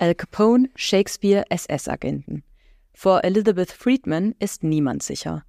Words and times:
Al 0.00 0.14
Capone, 0.14 0.70
Shakespeare, 0.76 1.44
SS-Agenten. 1.50 2.42
Vor 2.94 3.22
Elizabeth 3.22 3.70
Friedman 3.70 4.34
ist 4.38 4.64
niemand 4.64 5.02
sicher. 5.02 5.44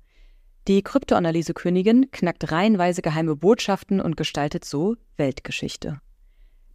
Die 0.68 0.84
Kryptoanalyse-Königin 0.84 2.12
knackt 2.12 2.52
reihenweise 2.52 3.02
geheime 3.02 3.38
Botschaften 3.38 4.02
und 4.02 4.18
gestaltet 4.18 4.66
so 4.66 4.98
Weltgeschichte. 5.16 6.02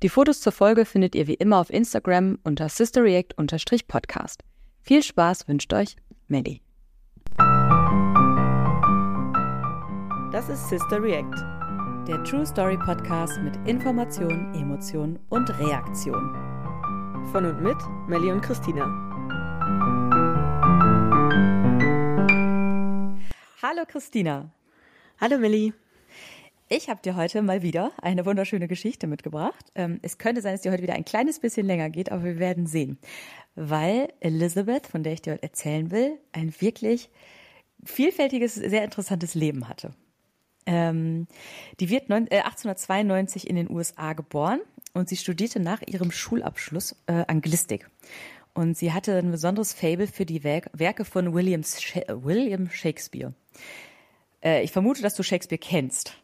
Die 0.02 0.08
Fotos 0.08 0.40
zur 0.40 0.52
Folge 0.52 0.86
findet 0.86 1.14
ihr 1.14 1.26
wie 1.26 1.34
immer 1.34 1.58
auf 1.58 1.68
Instagram 1.68 2.38
unter 2.44 2.70
sisterreact-podcast. 2.70 4.42
Viel 4.80 5.02
Spaß 5.02 5.46
wünscht 5.46 5.74
euch 5.74 5.96
Melly. 6.28 6.62
Das 10.32 10.48
ist 10.48 10.66
Sister 10.70 11.02
React, 11.02 12.06
der 12.08 12.24
True 12.24 12.46
Story 12.46 12.78
Podcast 12.78 13.38
mit 13.42 13.54
Information, 13.68 14.54
Emotion 14.54 15.18
und 15.28 15.50
Reaktion. 15.58 16.56
Von 17.32 17.44
und 17.44 17.60
mit 17.60 17.76
Melly 18.06 18.30
und 18.30 18.40
Christina. 18.40 18.84
Hallo 23.60 23.82
Christina. 23.88 24.50
Hallo 25.20 25.36
Melly. 25.38 25.72
Ich 26.68 26.88
habe 26.88 27.02
dir 27.02 27.16
heute 27.16 27.42
mal 27.42 27.62
wieder 27.62 27.90
eine 28.00 28.24
wunderschöne 28.26 28.68
Geschichte 28.68 29.08
mitgebracht. 29.08 29.72
Ähm, 29.74 29.98
es 30.02 30.18
könnte 30.18 30.40
sein, 30.40 30.54
dass 30.54 30.62
die 30.62 30.70
heute 30.70 30.82
wieder 30.82 30.94
ein 30.94 31.04
kleines 31.04 31.40
bisschen 31.40 31.66
länger 31.66 31.90
geht, 31.90 32.12
aber 32.12 32.22
wir 32.22 32.38
werden 32.38 32.66
sehen. 32.66 32.98
Weil 33.56 34.12
Elizabeth, 34.20 34.86
von 34.86 35.02
der 35.02 35.14
ich 35.14 35.22
dir 35.22 35.32
heute 35.32 35.42
erzählen 35.42 35.90
will, 35.90 36.18
ein 36.32 36.54
wirklich 36.60 37.10
vielfältiges, 37.84 38.54
sehr 38.54 38.84
interessantes 38.84 39.34
Leben 39.34 39.68
hatte. 39.68 39.90
Ähm, 40.64 41.26
die 41.80 41.90
wird 41.90 42.10
1892 42.10 43.48
in 43.48 43.56
den 43.56 43.70
USA 43.70 44.12
geboren 44.12 44.60
und 44.96 45.08
sie 45.10 45.16
studierte 45.16 45.60
nach 45.60 45.82
ihrem 45.82 46.10
Schulabschluss 46.10 46.96
äh, 47.06 47.24
Anglistik. 47.28 47.88
Und 48.54 48.78
sie 48.78 48.92
hatte 48.92 49.18
ein 49.18 49.30
besonderes 49.30 49.74
Fable 49.74 50.06
für 50.06 50.24
die 50.24 50.42
Werke 50.42 51.04
von 51.04 51.34
William, 51.34 51.62
William 52.08 52.70
Shakespeare. 52.70 53.34
Äh, 54.42 54.64
ich 54.64 54.72
vermute, 54.72 55.02
dass 55.02 55.14
du 55.14 55.22
Shakespeare 55.22 55.58
kennst 55.58 56.14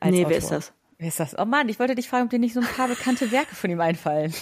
als 0.00 0.12
nee, 0.12 0.20
Autor. 0.20 0.30
wer 0.30 0.38
ist 0.38 0.50
das? 0.50 0.72
Wer 0.98 1.08
ist 1.08 1.20
das? 1.20 1.38
Oh 1.38 1.46
Mann, 1.46 1.70
ich 1.70 1.78
wollte 1.78 1.94
dich 1.94 2.08
fragen, 2.08 2.24
ob 2.24 2.30
dir 2.30 2.38
nicht 2.38 2.52
so 2.52 2.60
ein 2.60 2.66
paar 2.66 2.88
bekannte 2.88 3.30
Werke 3.32 3.54
von 3.54 3.70
ihm 3.70 3.80
einfallen. 3.80 4.34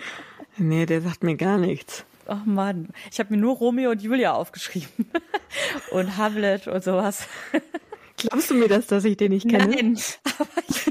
nee, 0.56 0.86
der 0.86 1.02
sagt 1.02 1.22
mir 1.22 1.36
gar 1.36 1.58
nichts. 1.58 2.04
Oh 2.26 2.34
Mann, 2.44 2.88
ich 3.12 3.20
habe 3.20 3.32
mir 3.32 3.40
nur 3.40 3.54
Romeo 3.56 3.92
und 3.92 4.02
Julia 4.02 4.32
aufgeschrieben. 4.32 5.08
und 5.92 6.16
Hamlet 6.16 6.66
und 6.66 6.82
sowas. 6.82 7.28
Glaubst 8.16 8.50
du 8.50 8.54
mir 8.54 8.68
das, 8.68 8.88
dass 8.88 9.04
ich 9.04 9.16
den 9.16 9.30
nicht 9.30 9.48
kenne? 9.48 9.68
Nein, 9.68 9.98
aber, 10.38 10.48
ich 10.68 10.90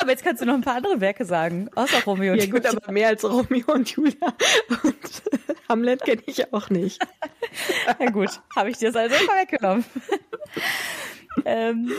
aber 0.00 0.10
jetzt 0.10 0.24
kannst 0.24 0.42
du 0.42 0.46
noch 0.46 0.54
ein 0.54 0.62
paar 0.62 0.76
andere 0.76 1.00
Werke 1.00 1.24
sagen, 1.24 1.68
außer 1.74 2.02
Romeo 2.04 2.32
und 2.32 2.38
ja, 2.38 2.44
Julia. 2.44 2.62
Ja 2.62 2.70
gut, 2.70 2.82
aber 2.82 2.92
mehr 2.92 3.08
als 3.08 3.24
Romeo 3.24 3.72
und 3.72 3.90
Julia 3.90 4.34
und 4.82 5.22
Hamlet 5.68 6.02
kenne 6.02 6.22
ich 6.26 6.52
auch 6.52 6.70
nicht. 6.70 7.00
Na 7.98 8.10
gut, 8.10 8.40
habe 8.54 8.70
ich 8.70 8.78
dir 8.78 8.92
das 8.92 8.96
also 8.96 9.16
immer 9.22 9.34
weggenommen 9.34 9.84
ähm, 11.44 11.92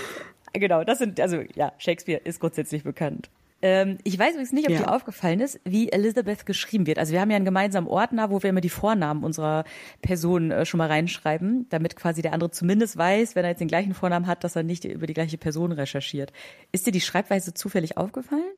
genau, 0.53 0.83
das 0.83 0.99
sind, 0.99 1.19
also 1.19 1.43
ja, 1.55 1.73
Shakespeare 1.77 2.21
ist 2.23 2.39
grundsätzlich 2.39 2.83
bekannt. 2.83 3.29
Ähm, 3.61 3.97
ich 4.03 4.17
weiß 4.17 4.31
übrigens 4.31 4.53
nicht, 4.53 4.67
ob 4.67 4.73
ja. 4.73 4.79
dir 4.79 4.93
aufgefallen 4.93 5.41
ist, 5.41 5.59
wie 5.65 5.91
Elizabeth 5.91 6.45
geschrieben 6.45 6.87
wird. 6.87 6.97
Also 6.97 7.11
wir 7.11 7.19
haben 7.19 7.29
ja 7.29 7.35
einen 7.35 7.45
gemeinsamen 7.45 7.87
Ordner, 7.87 8.29
wo 8.29 8.41
wir 8.41 8.49
immer 8.49 8.61
die 8.61 8.69
Vornamen 8.69 9.23
unserer 9.23 9.65
Person 10.01 10.51
äh, 10.51 10.65
schon 10.65 10.77
mal 10.77 10.87
reinschreiben, 10.87 11.67
damit 11.69 11.95
quasi 11.95 12.21
der 12.21 12.33
andere 12.33 12.51
zumindest 12.51 12.97
weiß, 12.97 13.35
wenn 13.35 13.43
er 13.43 13.51
jetzt 13.51 13.59
den 13.59 13.67
gleichen 13.67 13.93
Vornamen 13.93 14.27
hat, 14.27 14.43
dass 14.43 14.55
er 14.55 14.63
nicht 14.63 14.85
über 14.85 15.07
die 15.07 15.13
gleiche 15.13 15.37
Person 15.37 15.71
recherchiert. 15.71 16.31
Ist 16.71 16.87
dir 16.87 16.91
die 16.91 17.01
Schreibweise 17.01 17.53
zufällig 17.53 17.97
aufgefallen? 17.97 18.51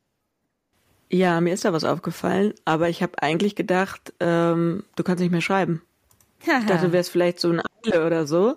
Ja, 1.09 1.41
mir 1.41 1.53
ist 1.53 1.65
da 1.65 1.73
was 1.73 1.83
aufgefallen, 1.83 2.53
aber 2.63 2.87
ich 2.87 3.03
habe 3.03 3.21
eigentlich 3.21 3.55
gedacht, 3.55 4.13
ähm, 4.19 4.83
du 4.95 5.03
kannst 5.03 5.21
nicht 5.21 5.31
mehr 5.31 5.41
schreiben. 5.41 5.81
ich 6.41 6.47
dachte, 6.47 6.87
du 6.87 6.91
wärst 6.93 7.09
vielleicht 7.09 7.39
so 7.39 7.49
ein 7.49 7.61
Eile 7.85 8.05
oder 8.05 8.25
so, 8.27 8.55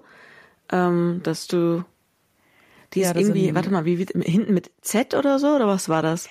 ähm, 0.70 1.20
dass 1.24 1.48
du 1.48 1.84
die 2.94 3.00
ja, 3.00 3.10
ist 3.10 3.16
irgendwie, 3.16 3.54
warte 3.54 3.70
mal, 3.70 3.84
wie, 3.84 3.98
wie 3.98 4.06
hinten 4.22 4.54
mit 4.54 4.70
Z 4.80 5.14
oder 5.14 5.38
so, 5.38 5.54
oder 5.54 5.66
was 5.66 5.88
war 5.88 6.02
das? 6.02 6.28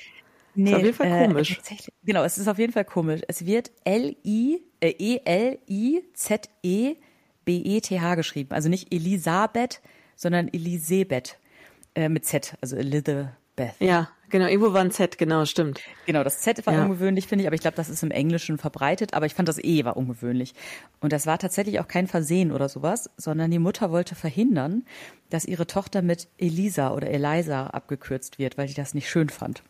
Nee, 0.56 0.70
ist 0.70 0.76
auf 0.76 0.84
jeden 0.84 0.96
Fall 0.96 1.08
äh, 1.08 1.28
komisch. 1.28 1.60
genau, 2.04 2.24
es 2.24 2.38
ist 2.38 2.48
auf 2.48 2.60
jeden 2.60 2.72
Fall 2.74 2.86
komisch. 2.86 3.22
Es 3.28 3.46
wird 3.46 3.72
L-I, 3.84 4.62
äh, 4.80 4.90
E-L-I-Z-E-B-E-T-H 4.98 6.16
geschrieben. 8.16 8.54
Also 8.54 8.70
nicht 8.70 8.94
Elisabeth, 8.94 9.82
sondern 10.16 10.48
Elisabeth 10.50 11.38
äh, 11.96 12.08
mit 12.08 12.26
Z, 12.26 12.56
also 12.62 12.76
Elizabeth. 12.76 13.32
Ja, 13.80 14.10
Genau, 14.34 14.48
irgendwo 14.48 14.74
war 14.74 14.82
ein 14.82 14.90
Z, 14.90 15.20
genau, 15.20 15.46
stimmt. 15.46 15.82
Genau, 16.08 16.24
das 16.24 16.40
Z 16.40 16.66
war 16.66 16.74
ja. 16.74 16.84
ungewöhnlich, 16.86 17.28
finde 17.28 17.44
ich, 17.44 17.48
aber 17.48 17.54
ich 17.54 17.62
glaube, 17.62 17.78
das 17.78 17.88
ist 17.88 18.02
im 18.02 18.10
Englischen 18.10 18.58
verbreitet, 18.58 19.14
aber 19.14 19.28
ich 19.28 19.36
fand 19.36 19.48
das 19.48 19.64
E 19.64 19.86
war 19.86 19.96
ungewöhnlich. 19.96 20.56
Und 21.02 21.14
das 21.14 21.28
war 21.28 21.38
tatsächlich 21.38 21.80
auch 21.80 21.88
kein 21.88 22.08
Versehen 22.08 22.52
oder 22.52 22.68
sowas, 22.68 23.12
sondern 23.16 23.52
die 23.52 23.60
Mutter 23.60 23.92
wollte 23.92 24.16
verhindern, 24.16 24.86
dass 25.30 25.46
ihre 25.46 25.68
Tochter 25.68 26.02
mit 26.02 26.30
Elisa 26.40 26.96
oder 26.96 27.12
Eliza 27.12 27.68
abgekürzt 27.68 28.40
wird, 28.40 28.58
weil 28.58 28.68
sie 28.68 28.74
das 28.74 28.96
nicht 28.96 29.08
schön 29.08 29.30
fand. 29.30 29.62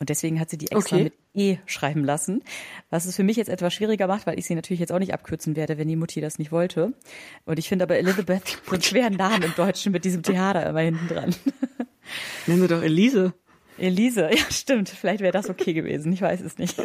Und 0.00 0.08
deswegen 0.08 0.40
hat 0.40 0.50
sie 0.50 0.58
die 0.58 0.72
extra 0.72 0.96
okay. 0.96 1.04
mit 1.04 1.12
E 1.32 1.58
schreiben 1.66 2.04
lassen, 2.04 2.42
was 2.88 3.04
es 3.04 3.14
für 3.14 3.22
mich 3.22 3.36
jetzt 3.36 3.48
etwas 3.48 3.72
schwieriger 3.72 4.08
macht, 4.08 4.26
weil 4.26 4.40
ich 4.40 4.46
sie 4.46 4.56
natürlich 4.56 4.80
jetzt 4.80 4.90
auch 4.90 4.98
nicht 4.98 5.14
abkürzen 5.14 5.54
werde, 5.54 5.78
wenn 5.78 5.86
die 5.86 5.94
Mutti 5.94 6.20
das 6.20 6.40
nicht 6.40 6.50
wollte. 6.50 6.94
Und 7.44 7.60
ich 7.60 7.68
finde 7.68 7.84
aber 7.84 7.96
Elizabeth 7.96 8.60
einen 8.72 8.82
schweren 8.82 9.14
Namen 9.14 9.44
im 9.44 9.54
Deutschen 9.54 9.92
mit 9.92 10.04
diesem 10.04 10.24
TH 10.24 10.54
da 10.54 10.62
immer 10.62 10.80
hinten 10.80 11.06
dran. 11.06 11.32
Nennen 12.48 12.62
wir 12.62 12.66
doch 12.66 12.82
Elise. 12.82 13.34
Elise, 13.80 14.30
ja 14.32 14.50
stimmt, 14.50 14.88
vielleicht 14.88 15.20
wäre 15.20 15.32
das 15.32 15.48
okay 15.48 15.72
gewesen, 15.72 16.12
ich 16.12 16.22
weiß 16.22 16.40
es 16.40 16.58
nicht. 16.58 16.76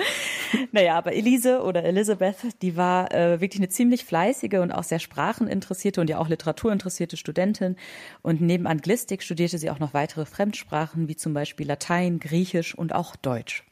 naja, 0.72 0.96
aber 0.96 1.12
Elise 1.12 1.62
oder 1.62 1.84
Elizabeth, 1.84 2.36
die 2.62 2.76
war 2.76 3.12
äh, 3.12 3.40
wirklich 3.40 3.60
eine 3.60 3.68
ziemlich 3.68 4.04
fleißige 4.04 4.60
und 4.60 4.72
auch 4.72 4.84
sehr 4.84 4.98
spracheninteressierte 4.98 6.00
und 6.00 6.10
ja 6.10 6.18
auch 6.18 6.28
literaturinteressierte 6.28 7.16
Studentin. 7.16 7.76
Und 8.22 8.40
neben 8.40 8.66
Anglistik 8.66 9.22
studierte 9.22 9.58
sie 9.58 9.70
auch 9.70 9.78
noch 9.78 9.94
weitere 9.94 10.24
Fremdsprachen, 10.24 11.08
wie 11.08 11.16
zum 11.16 11.34
Beispiel 11.34 11.66
Latein, 11.66 12.20
Griechisch 12.20 12.74
und 12.74 12.94
auch 12.94 13.16
Deutsch. 13.16 13.64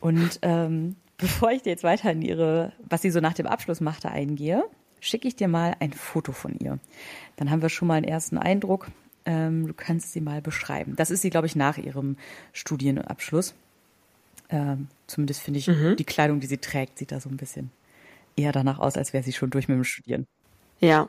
Und 0.00 0.40
ähm, 0.42 0.96
bevor 1.16 1.52
ich 1.52 1.62
dir 1.62 1.70
jetzt 1.70 1.84
weiter 1.84 2.10
in 2.10 2.22
ihre, 2.22 2.72
was 2.88 3.02
sie 3.02 3.10
so 3.10 3.20
nach 3.20 3.34
dem 3.34 3.46
Abschluss 3.46 3.80
machte, 3.80 4.10
eingehe, 4.10 4.64
schicke 5.00 5.28
ich 5.28 5.36
dir 5.36 5.48
mal 5.48 5.74
ein 5.80 5.92
Foto 5.92 6.32
von 6.32 6.54
ihr. 6.58 6.78
Dann 7.36 7.50
haben 7.50 7.62
wir 7.62 7.68
schon 7.68 7.88
mal 7.88 7.94
einen 7.94 8.06
ersten 8.06 8.38
Eindruck, 8.38 8.88
ähm, 9.24 9.66
du 9.66 9.74
kannst 9.74 10.12
sie 10.12 10.20
mal 10.20 10.42
beschreiben. 10.42 10.94
Das 10.96 11.10
ist 11.10 11.22
sie, 11.22 11.30
glaube 11.30 11.46
ich, 11.46 11.56
nach 11.56 11.78
ihrem 11.78 12.16
Studienabschluss. 12.52 13.54
Ähm, 14.48 14.88
zumindest 15.06 15.40
finde 15.40 15.58
ich, 15.58 15.68
mhm. 15.68 15.96
die 15.96 16.04
Kleidung, 16.04 16.40
die 16.40 16.46
sie 16.46 16.58
trägt, 16.58 16.98
sieht 16.98 17.12
da 17.12 17.20
so 17.20 17.28
ein 17.28 17.36
bisschen 17.36 17.70
eher 18.36 18.52
danach 18.52 18.78
aus, 18.78 18.96
als 18.96 19.12
wäre 19.12 19.24
sie 19.24 19.32
schon 19.32 19.50
durch 19.50 19.68
mit 19.68 19.76
dem 19.76 19.84
Studieren. 19.84 20.26
Ja. 20.80 21.08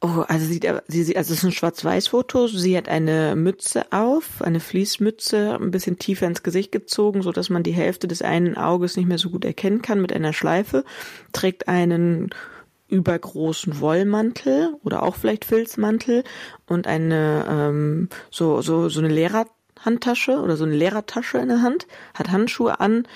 Oh, 0.00 0.24
also 0.26 0.46
sieht 0.46 0.66
sie, 0.88 1.16
also 1.16 1.32
es 1.32 1.38
ist 1.38 1.44
ein 1.44 1.52
Schwarz-Weiß-Foto. 1.52 2.48
Sie 2.48 2.76
hat 2.76 2.88
eine 2.88 3.36
Mütze 3.36 3.92
auf, 3.92 4.42
eine 4.42 4.58
Fließmütze, 4.58 5.58
ein 5.60 5.70
bisschen 5.70 5.98
tiefer 5.98 6.26
ins 6.26 6.42
Gesicht 6.42 6.72
gezogen, 6.72 7.22
so 7.22 7.30
dass 7.30 7.50
man 7.50 7.62
die 7.62 7.72
Hälfte 7.72 8.08
des 8.08 8.20
einen 8.20 8.56
Auges 8.56 8.96
nicht 8.96 9.06
mehr 9.06 9.18
so 9.18 9.30
gut 9.30 9.44
erkennen 9.44 9.80
kann 9.80 10.00
mit 10.00 10.12
einer 10.12 10.32
Schleife. 10.32 10.84
Trägt 11.32 11.68
einen 11.68 12.30
übergroßen 12.92 13.80
Wollmantel 13.80 14.74
oder 14.84 15.02
auch 15.02 15.16
vielleicht 15.16 15.46
Filzmantel 15.46 16.24
und 16.66 16.86
eine 16.86 17.46
ähm, 17.48 18.08
so 18.30 18.60
so 18.60 18.90
so 18.90 19.00
eine 19.00 19.08
Lehrerhandtasche 19.08 20.38
oder 20.40 20.56
so 20.56 20.64
eine 20.64 20.76
Lehrertasche 20.76 21.38
in 21.38 21.48
der 21.48 21.62
Hand, 21.62 21.86
hat 22.14 22.30
Handschuhe 22.30 22.78
an 22.80 23.08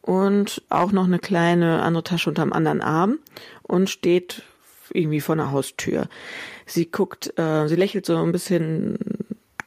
und 0.00 0.62
auch 0.70 0.92
noch 0.92 1.04
eine 1.04 1.18
kleine 1.18 1.82
andere 1.82 2.04
Tasche 2.04 2.30
unterm 2.30 2.52
anderen 2.52 2.80
Arm 2.80 3.18
und 3.62 3.90
steht 3.90 4.42
irgendwie 4.92 5.20
vor 5.20 5.34
einer 5.34 5.50
Haustür. 5.50 6.08
Sie 6.64 6.90
guckt, 6.90 7.36
äh, 7.36 7.66
sie 7.66 7.76
lächelt 7.76 8.06
so 8.06 8.16
ein 8.16 8.30
bisschen 8.30 8.98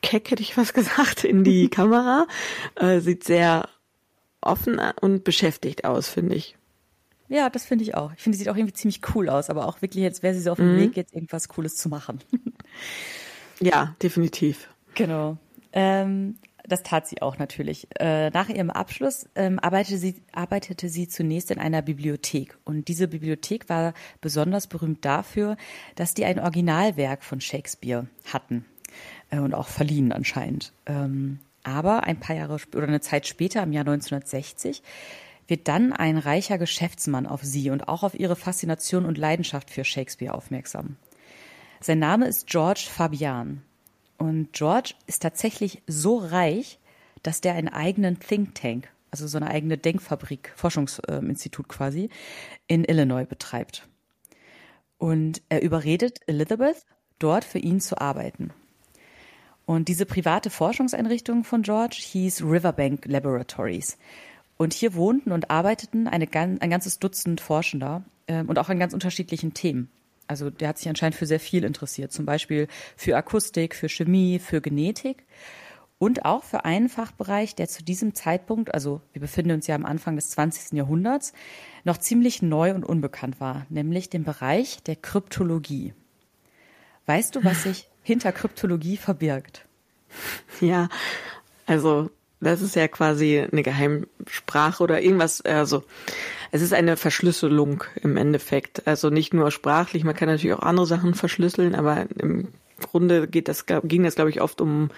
keck, 0.01 0.31
hätte 0.31 0.43
ich 0.43 0.55
was 0.57 0.73
gesagt, 0.75 1.25
in 1.25 1.43
die 1.43 1.67
Kamera. 1.69 2.25
Äh, 2.75 2.99
sieht 2.99 3.25
sehr 3.25 3.67
offen 4.39 4.79
und 5.01 5.25
beschäftigt 5.25 5.83
aus, 5.83 6.07
finde 6.07 6.35
ich. 6.35 6.57
Ja, 7.29 7.49
das 7.49 7.65
finde 7.65 7.83
ich 7.83 7.95
auch. 7.95 8.13
Ich 8.15 8.21
finde, 8.21 8.37
sie 8.37 8.43
sieht 8.43 8.51
auch 8.51 8.55
irgendwie 8.55 8.73
ziemlich 8.73 9.01
cool 9.13 9.29
aus, 9.29 9.49
aber 9.49 9.67
auch 9.67 9.81
wirklich, 9.81 10.03
jetzt 10.03 10.23
wäre 10.23 10.33
sie 10.33 10.41
so 10.41 10.51
auf 10.51 10.57
dem 10.57 10.75
mhm. 10.75 10.79
Weg, 10.79 10.97
jetzt 10.97 11.13
irgendwas 11.13 11.49
Cooles 11.49 11.75
zu 11.75 11.89
machen. 11.89 12.19
ja, 13.59 13.95
definitiv. 14.01 14.69
Genau. 14.95 15.37
Ähm, 15.73 16.37
das 16.67 16.83
tat 16.83 17.07
sie 17.07 17.21
auch 17.21 17.37
natürlich. 17.37 17.87
Äh, 17.99 18.29
nach 18.29 18.49
ihrem 18.49 18.69
Abschluss 18.69 19.27
ähm, 19.35 19.59
arbeitete, 19.59 19.97
sie, 19.97 20.15
arbeitete 20.33 20.89
sie 20.89 21.07
zunächst 21.07 21.51
in 21.51 21.59
einer 21.59 21.81
Bibliothek. 21.81 22.57
Und 22.65 22.87
diese 22.87 23.07
Bibliothek 23.07 23.69
war 23.69 23.93
besonders 24.21 24.67
berühmt 24.67 25.03
dafür, 25.05 25.57
dass 25.95 26.13
die 26.13 26.25
ein 26.25 26.39
Originalwerk 26.39 27.23
von 27.23 27.41
Shakespeare 27.41 28.07
hatten 28.31 28.65
äh, 29.31 29.39
und 29.39 29.53
auch 29.53 29.67
verliehen 29.67 30.11
anscheinend. 30.11 30.73
Ähm, 30.85 31.39
aber 31.63 32.03
ein 32.03 32.19
paar 32.19 32.35
Jahre 32.35 32.57
oder 32.75 32.87
eine 32.87 33.01
Zeit 33.01 33.27
später, 33.27 33.63
im 33.63 33.73
Jahr 33.73 33.85
1960, 33.85 34.81
wird 35.47 35.67
dann 35.67 35.93
ein 35.93 36.17
reicher 36.17 36.57
Geschäftsmann 36.57 37.25
auf 37.25 37.43
sie 37.43 37.69
und 37.69 37.87
auch 37.87 38.03
auf 38.03 38.19
ihre 38.19 38.35
Faszination 38.35 39.05
und 39.05 39.17
Leidenschaft 39.17 39.69
für 39.69 39.83
Shakespeare 39.83 40.33
aufmerksam. 40.33 40.97
Sein 41.79 41.99
Name 41.99 42.27
ist 42.27 42.47
George 42.47 42.87
Fabian. 42.89 43.61
Und 44.17 44.51
George 44.53 44.95
ist 45.05 45.21
tatsächlich 45.21 45.83
so 45.85 46.17
reich, 46.17 46.79
dass 47.23 47.41
der 47.41 47.53
einen 47.53 47.69
eigenen 47.69 48.19
Think 48.19 48.55
Tank, 48.55 48.89
also 49.11 49.27
so 49.27 49.37
eine 49.37 49.49
eigene 49.49 49.77
Denkfabrik, 49.77 50.51
Forschungsinstitut 50.55 51.67
quasi, 51.67 52.09
in 52.67 52.83
Illinois 52.83 53.25
betreibt. 53.25 53.87
Und 54.97 55.41
er 55.49 55.61
überredet 55.61 56.19
Elizabeth, 56.25 56.85
dort 57.19 57.43
für 57.43 57.59
ihn 57.59 57.79
zu 57.79 57.99
arbeiten. 57.99 58.51
Und 59.65 59.89
diese 59.89 60.05
private 60.05 60.49
Forschungseinrichtung 60.49 61.43
von 61.43 61.61
George 61.61 61.97
hieß 61.99 62.41
Riverbank 62.41 63.05
Laboratories. 63.05 63.97
Und 64.57 64.73
hier 64.73 64.95
wohnten 64.95 65.31
und 65.31 65.51
arbeiteten 65.51 66.07
eine, 66.07 66.27
ein 66.33 66.69
ganzes 66.69 66.99
Dutzend 66.99 67.41
Forschender 67.41 68.03
äh, 68.25 68.43
und 68.43 68.59
auch 68.59 68.69
an 68.69 68.79
ganz 68.79 68.93
unterschiedlichen 68.93 69.53
Themen. 69.53 69.89
Also 70.27 70.49
der 70.49 70.69
hat 70.69 70.77
sich 70.77 70.89
anscheinend 70.89 71.15
für 71.15 71.25
sehr 71.25 71.39
viel 71.39 71.63
interessiert, 71.63 72.11
zum 72.11 72.25
Beispiel 72.25 72.67
für 72.97 73.15
Akustik, 73.15 73.75
für 73.75 73.87
Chemie, 73.87 74.39
für 74.39 74.61
Genetik 74.61 75.23
und 75.99 76.25
auch 76.25 76.43
für 76.43 76.65
einen 76.65 76.89
Fachbereich, 76.89 77.55
der 77.55 77.67
zu 77.67 77.83
diesem 77.83 78.13
Zeitpunkt, 78.13 78.73
also 78.73 79.01
wir 79.13 79.21
befinden 79.21 79.51
uns 79.51 79.67
ja 79.67 79.75
am 79.75 79.85
Anfang 79.85 80.15
des 80.15 80.29
20. 80.31 80.73
Jahrhunderts, 80.73 81.33
noch 81.85 81.97
ziemlich 81.97 82.41
neu 82.41 82.73
und 82.73 82.83
unbekannt 82.83 83.39
war, 83.39 83.65
nämlich 83.69 84.09
den 84.09 84.23
Bereich 84.23 84.83
der 84.83 84.97
Kryptologie. 84.97 85.93
Weißt 87.05 87.35
du, 87.35 87.43
was 87.43 87.63
sich 87.63 87.87
hinter 88.03 88.31
Kryptologie 88.31 88.97
verbirgt? 88.97 89.65
Ja, 90.61 90.89
also 91.65 92.09
das 92.39 92.61
ist 92.61 92.75
ja 92.75 92.87
quasi 92.87 93.39
eine 93.39 93.63
Geheimsprache 93.63 94.83
oder 94.83 95.01
irgendwas, 95.01 95.41
also 95.41 95.83
es 96.51 96.61
ist 96.61 96.73
eine 96.73 96.97
Verschlüsselung 96.97 97.83
im 98.01 98.17
Endeffekt. 98.17 98.87
Also 98.87 99.09
nicht 99.09 99.33
nur 99.33 99.51
sprachlich, 99.51 100.03
man 100.03 100.15
kann 100.15 100.29
natürlich 100.29 100.55
auch 100.55 100.63
andere 100.63 100.85
Sachen 100.85 101.13
verschlüsseln, 101.13 101.75
aber 101.75 102.05
im 102.19 102.49
Grunde 102.79 103.27
geht 103.27 103.47
das, 103.47 103.65
ging 103.65 104.03
das, 104.03 104.15
glaube 104.15 104.29
ich, 104.29 104.41
oft 104.41 104.61
um 104.61 104.89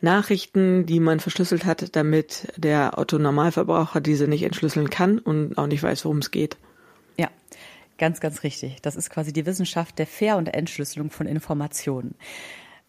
Nachrichten, 0.00 0.84
die 0.84 1.00
man 1.00 1.20
verschlüsselt 1.20 1.64
hat, 1.64 1.96
damit 1.96 2.52
der 2.56 2.98
Otto-Normalverbraucher 2.98 4.00
diese 4.00 4.28
nicht 4.28 4.42
entschlüsseln 4.42 4.90
kann 4.90 5.18
und 5.18 5.56
auch 5.56 5.66
nicht 5.66 5.82
weiß, 5.82 6.04
worum 6.04 6.18
es 6.18 6.30
geht. 6.30 6.58
Ja, 7.16 7.30
ganz, 7.96 8.20
ganz 8.20 8.42
richtig. 8.42 8.82
Das 8.82 8.96
ist 8.96 9.08
quasi 9.08 9.32
die 9.32 9.46
Wissenschaft 9.46 9.98
der 9.98 10.06
Fair- 10.06 10.36
und 10.36 10.48
Entschlüsselung 10.48 11.10
von 11.10 11.26
Informationen. 11.26 12.14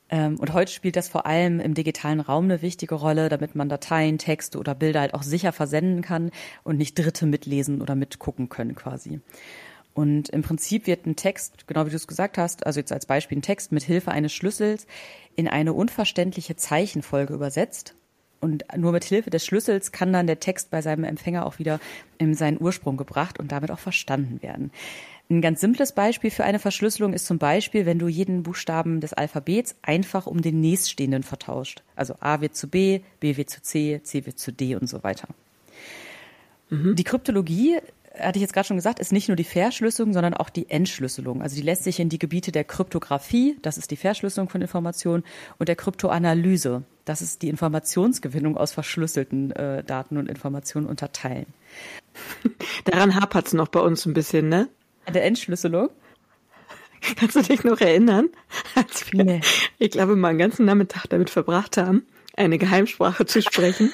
Ähm, 0.09 0.39
und 0.39 0.53
heute 0.53 0.71
spielt 0.71 0.95
das 0.95 1.09
vor 1.09 1.25
allem 1.25 1.59
im 1.59 1.73
digitalen 1.73 2.19
Raum 2.19 2.45
eine 2.45 2.61
wichtige 2.61 2.95
Rolle, 2.95 3.29
damit 3.29 3.55
man 3.55 3.69
Dateien, 3.69 4.17
Texte 4.17 4.59
oder 4.59 4.75
Bilder 4.75 5.01
halt 5.01 5.13
auch 5.13 5.23
sicher 5.23 5.51
versenden 5.51 6.01
kann 6.01 6.31
und 6.63 6.77
nicht 6.77 6.97
Dritte 6.97 7.25
mitlesen 7.25 7.81
oder 7.81 7.95
mitgucken 7.95 8.49
können 8.49 8.75
quasi. 8.75 9.19
Und 9.95 10.29
im 10.29 10.41
Prinzip 10.41 10.87
wird 10.87 11.05
ein 11.05 11.15
Text, 11.15 11.67
genau 11.67 11.85
wie 11.85 11.89
du 11.89 11.95
es 11.95 12.05
gesagt 12.05 12.37
hast, 12.37 12.65
also 12.65 12.81
jetzt 12.81 12.91
als 12.91 13.05
Beispiel 13.05 13.37
ein 13.37 13.41
Text 13.41 13.71
mit 13.71 13.81
Hilfe 13.81 14.11
eines 14.11 14.33
Schlüssels 14.33 14.87
in 15.37 15.47
eine 15.47 15.71
unverständliche 15.71 16.57
Zeichenfolge 16.57 17.33
übersetzt. 17.33 17.95
Und 18.41 18.65
nur 18.75 18.91
mit 18.91 19.05
Hilfe 19.05 19.29
des 19.29 19.45
Schlüssels 19.45 19.93
kann 19.93 20.11
dann 20.11 20.27
der 20.27 20.41
Text 20.41 20.69
bei 20.69 20.81
seinem 20.81 21.05
Empfänger 21.05 21.45
auch 21.45 21.59
wieder 21.59 21.79
in 22.17 22.33
seinen 22.33 22.61
Ursprung 22.61 22.97
gebracht 22.97 23.39
und 23.39 23.53
damit 23.53 23.71
auch 23.71 23.79
verstanden 23.79 24.41
werden. 24.43 24.71
Ein 25.29 25.41
ganz 25.41 25.59
simples 25.59 25.93
Beispiel 25.93 26.29
für 26.29 26.43
eine 26.43 26.59
Verschlüsselung 26.59 27.13
ist 27.13 27.25
zum 27.25 27.39
Beispiel, 27.39 27.87
wenn 27.87 27.97
du 27.97 28.07
jeden 28.07 28.43
Buchstaben 28.43 29.01
des 29.01 29.13
Alphabets 29.13 29.75
einfach 29.81 30.27
um 30.27 30.41
den 30.41 30.61
nächststehenden 30.61 31.23
vertauscht. 31.23 31.81
Also 31.95 32.15
A 32.19 32.41
wird 32.41 32.55
zu 32.55 32.67
B, 32.67 33.01
B 33.19 33.35
wird 33.35 33.49
zu 33.49 33.61
C, 33.61 34.01
C 34.03 34.25
wird 34.27 34.37
zu 34.37 34.51
D 34.51 34.75
und 34.75 34.87
so 34.87 35.03
weiter. 35.03 35.27
Mhm. 36.69 36.95
Die 36.95 37.03
Kryptologie, 37.03 37.79
hatte 38.19 38.37
ich 38.37 38.41
jetzt 38.41 38.53
gerade 38.53 38.67
schon 38.67 38.77
gesagt, 38.77 38.99
ist 38.99 39.11
nicht 39.11 39.27
nur 39.27 39.35
die 39.35 39.43
Verschlüsselung, 39.43 40.13
sondern 40.13 40.33
auch 40.33 40.49
die 40.49 40.69
Entschlüsselung. 40.69 41.41
Also 41.41 41.55
die 41.55 41.61
lässt 41.61 41.83
sich 41.83 41.99
in 41.99 42.09
die 42.09 42.19
Gebiete 42.19 42.51
der 42.51 42.63
Kryptographie, 42.63 43.57
das 43.61 43.77
ist 43.77 43.91
die 43.91 43.97
Verschlüsselung 43.97 44.49
von 44.49 44.61
Informationen, 44.61 45.23
und 45.57 45.67
der 45.67 45.75
Kryptoanalyse, 45.75 46.83
das 47.03 47.21
ist 47.21 47.41
die 47.41 47.49
Informationsgewinnung 47.49 48.57
aus 48.57 48.71
verschlüsselten 48.71 49.51
äh, 49.51 49.83
Daten 49.83 50.17
und 50.17 50.29
Informationen 50.29 50.87
unterteilen. 50.87 51.47
Daran 52.85 53.15
hapert 53.15 53.47
es 53.47 53.53
noch 53.53 53.67
bei 53.67 53.79
uns 53.79 54.05
ein 54.05 54.13
bisschen, 54.13 54.49
ne? 54.49 54.69
Der 55.13 55.25
Entschlüsselung. 55.25 55.89
Kannst 57.17 57.35
du 57.35 57.41
dich 57.41 57.63
noch 57.63 57.79
erinnern, 57.81 58.29
als 58.73 59.11
wir, 59.11 59.23
nee. 59.23 59.41
ich 59.77 59.91
glaube, 59.91 60.15
mal 60.15 60.29
einen 60.29 60.39
ganzen 60.39 60.65
Nachmittag 60.65 61.05
damit 61.07 61.29
verbracht 61.29 61.77
haben, 61.77 62.05
eine 62.35 62.57
Geheimsprache 62.57 63.25
zu 63.25 63.41
sprechen, 63.41 63.91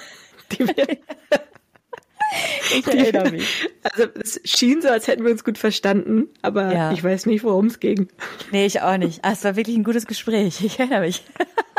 die 0.52 0.60
wir, 0.60 0.88
ich 2.78 2.88
erinnere 2.88 3.32
mich. 3.32 3.70
Also 3.84 4.04
es 4.16 4.40
schien 4.46 4.82
so, 4.82 4.88
als 4.88 5.08
hätten 5.08 5.26
wir 5.26 5.32
uns 5.32 5.44
gut 5.44 5.58
verstanden, 5.58 6.30
aber 6.42 6.74
ja. 6.74 6.92
ich 6.94 7.04
weiß 7.04 7.26
nicht, 7.26 7.44
worum 7.44 7.66
es 7.66 7.80
ging. 7.80 8.08
Nee, 8.52 8.66
ich 8.66 8.82
auch 8.82 8.98
nicht. 8.98 9.24
Ah, 9.24 9.34
es 9.34 9.44
war 9.44 9.56
wirklich 9.56 9.76
ein 9.76 9.84
gutes 9.84 10.08
Gespräch. 10.08 10.64
Ich 10.64 10.80
erinnere 10.80 11.02
mich. 11.02 11.24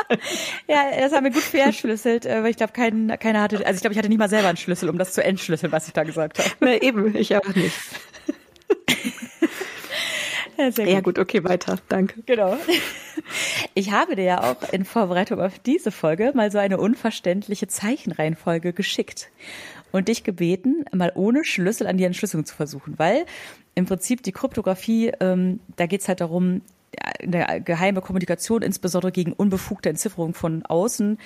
ja, 0.68 0.82
das 0.98 1.12
haben 1.12 1.24
wir 1.24 1.32
gut 1.32 1.42
verschlüsselt, 1.42 2.26
aber 2.26 2.48
ich 2.48 2.56
glaube, 2.56 2.72
kein, 2.72 3.08
keiner 3.18 3.40
hatte, 3.40 3.64
also 3.64 3.76
ich 3.76 3.80
glaube, 3.80 3.92
ich 3.92 3.98
hatte 3.98 4.08
nicht 4.08 4.18
mal 4.18 4.28
selber 4.28 4.48
einen 4.48 4.58
Schlüssel, 4.58 4.90
um 4.90 4.98
das 4.98 5.14
zu 5.14 5.24
entschlüsseln, 5.24 5.72
was 5.72 5.86
ich 5.86 5.94
da 5.94 6.02
gesagt 6.02 6.38
habe. 6.38 6.50
Na 6.60 6.74
eben, 6.82 7.16
ich 7.16 7.34
auch 7.36 7.54
nicht. 7.54 7.74
Ja, 10.56 10.84
ja, 10.84 11.00
gut. 11.00 11.18
okay, 11.18 11.44
weiter. 11.44 11.78
Danke. 11.88 12.22
Genau. 12.26 12.56
Ich 13.74 13.92
habe 13.92 14.16
dir 14.16 14.24
ja 14.24 14.42
auch 14.42 14.72
in 14.72 14.84
Vorbereitung 14.84 15.40
auf 15.40 15.58
diese 15.58 15.90
Folge 15.90 16.32
mal 16.34 16.50
so 16.50 16.58
eine 16.58 16.78
unverständliche 16.78 17.68
Zeichenreihenfolge 17.68 18.72
geschickt 18.72 19.30
und 19.92 20.08
dich 20.08 20.24
gebeten, 20.24 20.84
mal 20.92 21.12
ohne 21.14 21.44
Schlüssel 21.44 21.86
an 21.86 21.96
die 21.96 22.04
Entschlüsselung 22.04 22.44
zu 22.44 22.54
versuchen, 22.54 22.98
weil 22.98 23.24
im 23.74 23.86
Prinzip 23.86 24.22
die 24.22 24.32
Kryptographie, 24.32 25.12
ähm, 25.20 25.60
da 25.76 25.86
geht's 25.86 26.08
halt 26.08 26.20
darum, 26.20 26.62
eine 27.00 27.62
geheime 27.62 28.00
Kommunikation, 28.00 28.62
insbesondere 28.62 29.12
gegen 29.12 29.32
unbefugte 29.32 29.88
Entzifferung 29.88 30.34
von 30.34 30.64
außen, 30.64 31.18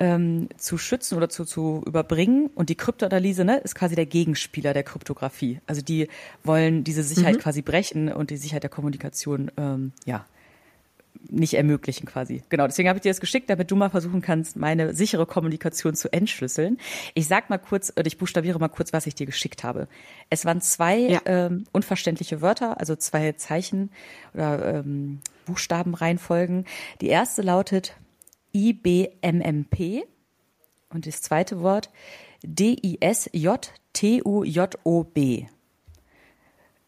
ähm, 0.00 0.48
zu 0.56 0.78
schützen 0.78 1.16
oder 1.16 1.28
zu, 1.28 1.44
zu 1.44 1.82
überbringen. 1.86 2.50
Und 2.54 2.68
die 2.68 2.76
Kryptoanalyse 2.76 3.44
ne, 3.44 3.58
ist 3.58 3.74
quasi 3.74 3.94
der 3.94 4.06
Gegenspieler 4.06 4.72
der 4.72 4.82
Kryptographie. 4.82 5.60
Also 5.66 5.82
die 5.82 6.08
wollen 6.44 6.84
diese 6.84 7.02
Sicherheit 7.02 7.36
mhm. 7.36 7.40
quasi 7.40 7.62
brechen 7.62 8.12
und 8.12 8.30
die 8.30 8.36
Sicherheit 8.36 8.62
der 8.62 8.70
Kommunikation 8.70 9.50
ähm, 9.56 9.92
ja 10.04 10.24
nicht 11.28 11.54
ermöglichen 11.54 12.06
quasi. 12.06 12.42
Genau, 12.48 12.66
deswegen 12.66 12.88
habe 12.88 12.98
ich 12.98 13.02
dir 13.02 13.10
das 13.10 13.20
geschickt, 13.20 13.50
damit 13.50 13.70
du 13.70 13.76
mal 13.76 13.90
versuchen 13.90 14.20
kannst, 14.20 14.56
meine 14.56 14.94
sichere 14.94 15.26
Kommunikation 15.26 15.94
zu 15.94 16.12
entschlüsseln. 16.12 16.78
Ich 17.14 17.26
sag 17.26 17.50
mal 17.50 17.58
kurz, 17.58 17.92
oder 17.96 18.06
ich 18.06 18.18
buchstabiere 18.18 18.58
mal 18.58 18.68
kurz, 18.68 18.92
was 18.92 19.06
ich 19.06 19.14
dir 19.14 19.26
geschickt 19.26 19.64
habe. 19.64 19.88
Es 20.30 20.44
waren 20.44 20.60
zwei 20.60 20.98
ja. 20.98 21.20
ähm, 21.24 21.64
unverständliche 21.72 22.40
Wörter, 22.40 22.78
also 22.78 22.96
zwei 22.96 23.32
Zeichen 23.32 23.90
oder 24.32 24.76
ähm, 24.76 25.20
Buchstabenreihenfolgen. 25.46 26.66
Die 27.00 27.08
erste 27.08 27.42
lautet 27.42 27.94
IBMMP 28.52 30.04
und 30.90 31.06
das 31.06 31.22
zweite 31.22 31.60
Wort 31.60 31.90
D-I-S-J-T-U-J-O-B. 32.42 33.46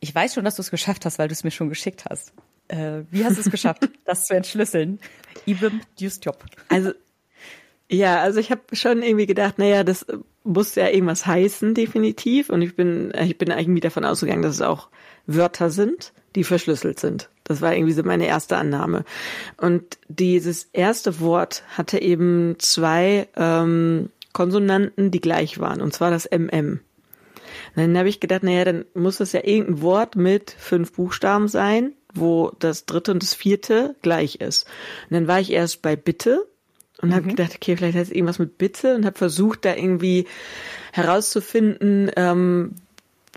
Ich 0.01 0.15
weiß 0.15 0.35
schon, 0.35 0.45
dass 0.45 0.57
du 0.57 0.63
es 0.63 0.71
geschafft 0.71 1.05
hast, 1.05 1.19
weil 1.19 1.29
du 1.29 1.33
es 1.33 1.45
mir 1.45 1.51
schon 1.51 1.69
geschickt 1.69 2.05
hast. 2.09 2.33
Äh, 2.69 3.03
wie 3.11 3.25
hast 3.25 3.37
du 3.37 3.41
es 3.41 3.51
geschafft, 3.51 3.89
das 4.05 4.25
zu 4.27 4.35
entschlüsseln? 4.35 5.01
IBM 5.47 5.81
Dustjob. 5.99 6.45
Also, 6.69 6.93
ja, 7.91 8.21
also 8.21 8.39
ich 8.39 8.51
habe 8.51 8.63
schon 8.73 9.03
irgendwie 9.03 9.27
gedacht, 9.27 9.59
naja, 9.59 9.83
das 9.83 10.07
muss 10.45 10.77
ja 10.77 10.89
irgendwas 10.89 11.27
heißen, 11.27 11.75
definitiv. 11.75 12.49
Und 12.49 12.63
ich 12.63 12.77
bin, 12.77 13.13
ich 13.21 13.37
bin 13.37 13.51
eigentlich 13.51 13.83
davon 13.83 14.05
ausgegangen, 14.05 14.43
dass 14.43 14.55
es 14.55 14.63
auch 14.63 14.89
Wörter 15.27 15.71
sind, 15.71 16.13
die 16.37 16.45
verschlüsselt 16.45 17.01
sind. 17.01 17.29
Das 17.45 17.61
war 17.61 17.75
irgendwie 17.75 17.93
so 17.93 18.05
meine 18.05 18.27
erste 18.27 18.57
Annahme. 18.57 19.05
Und 19.57 19.99
dieses 20.09 20.69
erste 20.73 21.19
Wort 21.19 21.65
hatte 21.77 22.01
eben 22.01 22.55
zwei 22.59 23.27
ähm, 23.37 24.11
Konsonanten, 24.33 25.11
die 25.11 25.21
gleich 25.21 25.59
waren, 25.59 25.81
und 25.81 25.93
zwar 25.93 26.13
das 26.13 26.27
MM. 26.31 26.81
Und 27.75 27.77
dann 27.83 27.99
habe 27.99 28.09
ich 28.09 28.21
gedacht, 28.21 28.45
naja, 28.45 28.65
dann 28.65 28.85
muss 28.95 29.17
das 29.17 29.33
ja 29.33 29.41
irgendein 29.43 29.83
Wort 29.83 30.15
mit 30.15 30.53
fünf 30.57 30.93
Buchstaben 30.93 31.49
sein, 31.49 31.95
wo 32.15 32.53
das 32.61 32.87
dritte 32.87 33.11
und 33.11 33.23
das 33.23 33.35
vierte 33.35 33.97
gleich 34.03 34.37
ist. 34.37 34.67
Und 35.09 35.15
dann 35.15 35.27
war 35.27 35.41
ich 35.41 35.51
erst 35.51 35.83
bei 35.83 35.97
Bitte 35.97 36.47
und 37.01 37.11
mhm. 37.11 37.15
habe 37.15 37.29
gedacht, 37.29 37.53
okay, 37.55 37.77
vielleicht 37.77 37.97
heißt 37.97 38.11
es 38.11 38.17
irgendwas 38.17 38.39
mit 38.39 38.59
Bitte 38.59 38.95
und 38.95 39.05
habe 39.05 39.19
versucht, 39.19 39.65
da 39.65 39.75
irgendwie 39.75 40.27
herauszufinden, 40.93 42.11
ähm, 42.17 42.75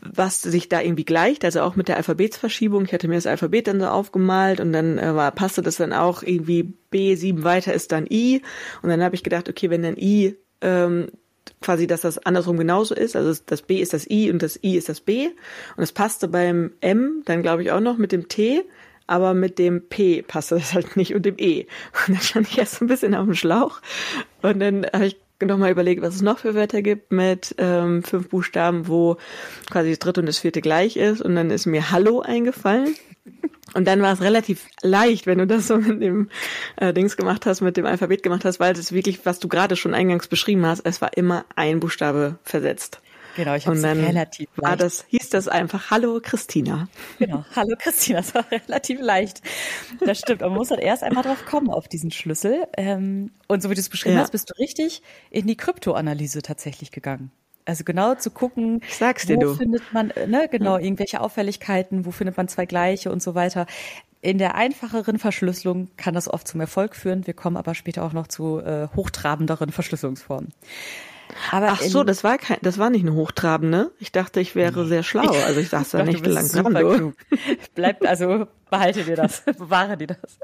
was 0.06 0.42
sich 0.42 0.68
da 0.70 0.82
irgendwie 0.82 1.06
gleicht, 1.06 1.46
also 1.46 1.62
auch 1.62 1.76
mit 1.76 1.88
der 1.88 1.98
Alphabetsverschiebung. 1.98 2.86
Ich 2.86 2.94
hatte 2.94 3.08
mir 3.08 3.16
das 3.16 3.28
Alphabet 3.28 3.68
dann 3.68 3.80
so 3.80 3.88
aufgemalt 3.88 4.60
und 4.60 4.74
dann 4.74 4.98
äh, 4.98 5.16
war, 5.16 5.32
passte 5.32 5.62
das 5.62 5.78
dann 5.78 5.94
auch 5.94 6.24
irgendwie 6.24 6.74
B7 6.92 7.44
weiter 7.44 7.74
ist 7.74 7.92
dann 7.92 8.06
I. 8.10 8.42
Und 8.82 8.90
dann 8.90 9.02
habe 9.02 9.16
ich 9.16 9.24
gedacht, 9.24 9.48
okay, 9.48 9.70
wenn 9.70 9.84
dann 9.84 9.98
I 9.98 10.36
ähm, 10.62 11.08
quasi, 11.62 11.88
dass 11.88 12.02
das 12.02 12.18
andersrum 12.18 12.58
genauso 12.58 12.96
ist, 12.96 13.16
also 13.16 13.40
das 13.46 13.62
B 13.62 13.80
ist 13.82 13.94
das 13.94 14.10
I 14.10 14.30
und 14.30 14.42
das 14.42 14.62
I 14.62 14.76
ist 14.76 14.90
das 14.90 15.00
B. 15.00 15.28
Und 15.78 15.84
es 15.84 15.94
passte 15.94 16.28
beim 16.28 16.74
M 16.82 17.22
dann 17.26 17.42
glaube 17.42 17.64
ich 17.64 17.72
auch 17.72 17.80
noch 17.80 17.98
mit 17.98 18.12
dem 18.12 18.28
T, 18.28 18.64
aber 19.08 19.34
mit 19.34 19.60
dem 19.60 19.88
P 19.88 20.22
passte 20.22 20.56
das 20.56 20.74
halt 20.74 20.96
nicht 20.98 21.16
und 21.16 21.26
dem 21.26 21.36
E. 21.38 21.66
Und 22.08 22.16
dann 22.16 22.22
stand 22.22 22.48
ich 22.50 22.58
erst 22.58 22.76
so 22.76 22.86
ein 22.86 22.88
bisschen 22.88 23.16
auf 23.16 23.26
dem 23.26 23.36
Schlauch. 23.36 23.82
Und 24.42 24.60
dann 24.60 24.86
habe 24.94 25.08
ich 25.08 25.18
nochmal 25.42 25.72
überlegt, 25.72 26.02
was 26.02 26.16
es 26.16 26.22
noch 26.22 26.40
für 26.40 26.56
Wörter 26.56 26.82
gibt 26.82 27.12
mit 27.12 27.56
ähm, 27.58 28.04
fünf 28.04 28.30
Buchstaben, 28.30 28.88
wo 28.88 29.18
quasi 29.70 29.90
das 29.90 30.00
dritte 30.00 30.22
und 30.22 30.28
das 30.28 30.40
vierte 30.40 30.62
gleich 30.62 30.98
ist. 30.98 31.22
Und 31.22 31.36
dann 31.36 31.50
ist 31.50 31.66
mir 31.66 31.92
Hallo 31.92 32.22
eingefallen. 32.22 32.96
Und 33.74 33.88
dann 33.88 34.02
war 34.02 34.14
es 34.14 34.22
relativ 34.22 34.68
leicht, 34.82 35.26
wenn 35.26 35.40
du 35.40 35.48
das 35.48 35.68
so 35.68 35.78
mit 35.78 36.02
dem 36.02 36.30
äh, 36.76 36.94
Dings 36.94 37.18
gemacht 37.18 37.46
hast, 37.46 37.62
mit 37.62 37.78
dem 37.78 37.86
Alphabet 37.86 38.22
gemacht 38.22 38.46
hast, 38.46 38.60
weil 38.60 38.74
es 38.74 38.92
wirklich, 38.92 39.26
was 39.26 39.40
du 39.40 39.48
gerade 39.48 39.76
schon 39.76 39.94
eingangs 39.94 40.28
beschrieben 40.28 40.66
hast, 40.66 40.82
es 40.86 41.02
war 41.02 41.16
immer 41.18 41.46
ein 41.56 41.80
Buchstabe 41.80 42.38
versetzt. 42.44 43.02
Genau, 43.36 43.56
ich 43.56 43.66
habe 43.66 43.78
es 43.78 43.84
relativ 43.84 44.50
leicht. 44.56 44.70
War 44.70 44.78
das, 44.78 45.06
hieß 45.08 45.30
das 45.30 45.48
einfach 45.48 45.90
Hallo 45.90 46.20
Christina. 46.22 46.88
Genau, 47.20 47.46
Hallo 47.56 47.76
Christina, 47.78 48.20
das 48.20 48.36
war 48.36 48.46
relativ 48.52 49.00
leicht. 49.02 49.42
Das 50.00 50.20
stimmt, 50.20 50.44
aber 50.44 50.52
man 50.52 50.60
muss 50.60 50.70
halt 50.70 50.82
erst 50.82 51.04
einmal 51.04 51.24
drauf 51.24 51.46
kommen 51.46 51.70
auf 51.70 51.88
diesen 51.88 52.12
Schlüssel. 52.12 52.68
Ähm, 52.78 53.32
und 53.48 53.64
so 53.64 53.70
wie 53.70 53.76
du 53.76 53.82
es 53.82 53.90
beschrieben 53.90 54.16
ja. 54.16 54.22
hast, 54.22 54.32
bist 54.32 54.50
du 54.50 54.54
richtig 54.60 55.02
in 55.30 55.48
die 55.48 55.58
Kryptoanalyse 55.58 56.42
tatsächlich 56.42 56.92
gegangen. 56.92 57.32
Also 57.66 57.84
genau 57.84 58.16
zu 58.16 58.30
gucken, 58.30 58.82
Sag's 58.90 59.26
dir 59.26 59.38
wo 59.38 59.42
du. 59.42 59.56
findet 59.56 59.94
man, 59.94 60.12
äh, 60.12 60.28
ne, 60.28 60.48
genau, 60.52 60.78
irgendwelche 60.78 61.22
Auffälligkeiten, 61.22 62.06
wo 62.06 62.12
findet 62.12 62.38
man 62.38 62.48
zwei 62.48 62.66
gleiche 62.66 63.12
und 63.12 63.24
so 63.24 63.36
weiter. 63.36 63.66
In 64.22 64.38
der 64.38 64.56
einfacheren 64.56 65.20
Verschlüsselung 65.20 65.90
kann 65.98 66.14
das 66.14 66.30
oft 66.30 66.48
zum 66.48 66.62
Erfolg 66.62 66.96
führen. 66.96 67.28
Wir 67.28 67.34
kommen 67.34 67.58
aber 67.58 67.76
später 67.76 68.04
auch 68.04 68.14
noch 68.14 68.28
zu 68.28 68.60
äh, 68.60 68.88
hochtrabenderen 68.96 69.72
Verschlüsselungsformen. 69.72 70.54
Aber 71.52 71.70
Ach 71.70 71.82
so, 71.82 72.04
das 72.04 72.24
war 72.24 72.38
kein, 72.38 72.58
das 72.62 72.78
war 72.78 72.90
nicht 72.90 73.04
eine 73.04 73.14
hochtrabende. 73.14 73.92
Ich 74.00 74.12
dachte, 74.12 74.40
ich 74.40 74.56
wäre 74.56 74.86
sehr 74.86 75.04
schlau. 75.04 75.30
Also 75.46 75.60
ich 75.60 75.70
saß 75.70 75.92
da 75.92 76.04
nicht 76.04 76.26
lang 76.26 76.48
dran. 76.48 76.74
Du. 76.74 77.14
Bleibt 77.76 78.06
also, 78.06 78.48
behalte 78.70 79.04
dir 79.04 79.16
das, 79.16 79.42
bewahre 79.58 79.98
dir 79.98 80.08
das. 80.08 80.40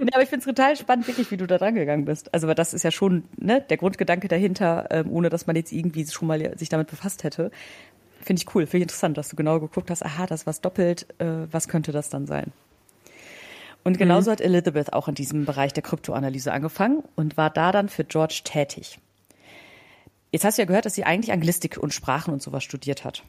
nee, 0.00 0.10
aber 0.12 0.22
ich 0.22 0.28
finde 0.28 0.40
es 0.40 0.54
total 0.54 0.76
spannend, 0.76 1.06
wirklich, 1.08 1.30
wie 1.30 1.36
du 1.36 1.46
da 1.46 1.58
dran 1.58 1.74
gegangen 1.74 2.04
bist. 2.04 2.32
Also, 2.34 2.52
das 2.52 2.74
ist 2.74 2.82
ja 2.82 2.90
schon 2.90 3.24
ne, 3.36 3.60
der 3.68 3.76
Grundgedanke 3.76 4.28
dahinter, 4.28 4.86
ähm, 4.90 5.10
ohne 5.10 5.28
dass 5.28 5.46
man 5.46 5.56
jetzt 5.56 5.72
irgendwie 5.72 6.06
schon 6.06 6.28
mal 6.28 6.56
sich 6.58 6.68
damit 6.68 6.88
befasst 6.88 7.24
hätte. 7.24 7.50
Finde 8.20 8.42
ich 8.42 8.54
cool, 8.54 8.66
finde 8.66 8.78
ich 8.78 8.82
interessant, 8.82 9.16
dass 9.16 9.28
du 9.28 9.36
genau 9.36 9.60
geguckt 9.60 9.90
hast, 9.90 10.04
aha, 10.04 10.26
das 10.26 10.46
was 10.46 10.60
doppelt, 10.60 11.06
äh, 11.18 11.46
was 11.50 11.68
könnte 11.68 11.92
das 11.92 12.08
dann 12.08 12.26
sein? 12.26 12.52
Und 13.84 13.98
genauso 13.98 14.30
mhm. 14.30 14.32
hat 14.32 14.40
Elizabeth 14.40 14.92
auch 14.92 15.06
in 15.06 15.14
diesem 15.14 15.44
Bereich 15.44 15.72
der 15.72 15.84
Kryptoanalyse 15.84 16.52
angefangen 16.52 17.04
und 17.14 17.36
war 17.36 17.50
da 17.50 17.70
dann 17.70 17.88
für 17.88 18.02
George 18.02 18.40
tätig. 18.42 18.98
Jetzt 20.36 20.44
hast 20.44 20.58
du 20.58 20.62
ja 20.62 20.66
gehört, 20.66 20.84
dass 20.84 20.94
sie 20.94 21.04
eigentlich 21.04 21.32
Anglistik 21.32 21.78
und 21.78 21.94
Sprachen 21.94 22.30
und 22.30 22.42
sowas 22.42 22.62
studiert 22.62 23.04
hat. 23.04 23.22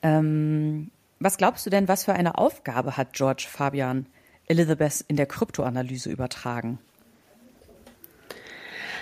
Ähm, 0.00 0.92
was 1.18 1.38
glaubst 1.38 1.66
du 1.66 1.70
denn, 1.70 1.88
was 1.88 2.04
für 2.04 2.12
eine 2.12 2.38
Aufgabe 2.38 2.96
hat 2.96 3.14
George 3.14 3.48
Fabian 3.50 4.06
Elizabeth 4.46 5.04
in 5.08 5.16
der 5.16 5.26
Kryptoanalyse 5.26 6.08
übertragen? 6.08 6.78